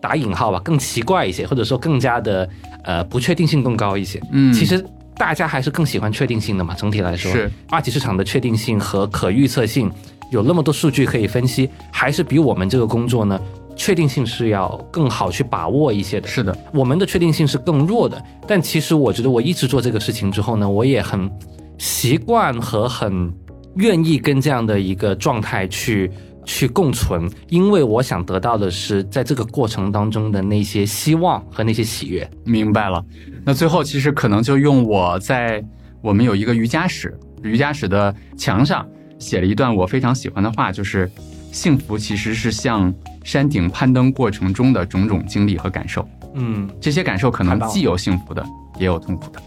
[0.00, 2.48] 打引号吧，更奇怪一些，或者说更加的
[2.84, 4.22] 呃不确定性更高一些。
[4.30, 4.80] 嗯其实
[5.16, 6.72] 大家还是更喜欢确定性的嘛。
[6.72, 9.90] 整体来说，是二级市场的确定性和可预测性，
[10.30, 13.40] 有那么多数据可以分析，还是比我们这个工作呢，
[13.74, 16.28] 确定性是要更好去把握一些的。
[16.28, 18.22] 是的，我们的确定性是更弱的。
[18.46, 21.28] 但其实我觉得，我一直做这个事情之后呢，我也很
[21.76, 23.34] 习惯和很
[23.78, 26.10] 愿意跟这样的一个状态去。
[26.50, 32.26] 去共存，因为我想得到的是在这个过程当中的那些希望和那些喜悦。
[32.42, 33.04] 明白了，
[33.44, 35.62] 那最后其实可能就用我在
[36.00, 38.88] 我们有一个瑜伽室，瑜伽室的墙上
[39.18, 41.10] 写了一段我非常喜欢的话，就是
[41.52, 42.90] 幸福其实是向
[43.22, 46.08] 山顶攀登过程中的种种经历和感受。
[46.32, 48.42] 嗯，这些感受可能既有幸福的，
[48.78, 49.42] 也有痛苦的。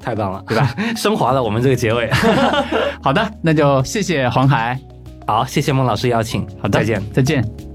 [0.00, 0.74] 太棒了，对吧？
[0.96, 2.10] 升华了我们这个结尾。
[3.02, 4.78] 好的，那就谢谢黄海。
[5.26, 6.46] 好，谢谢孟老师邀请。
[6.60, 7.67] 好的，再见，再见。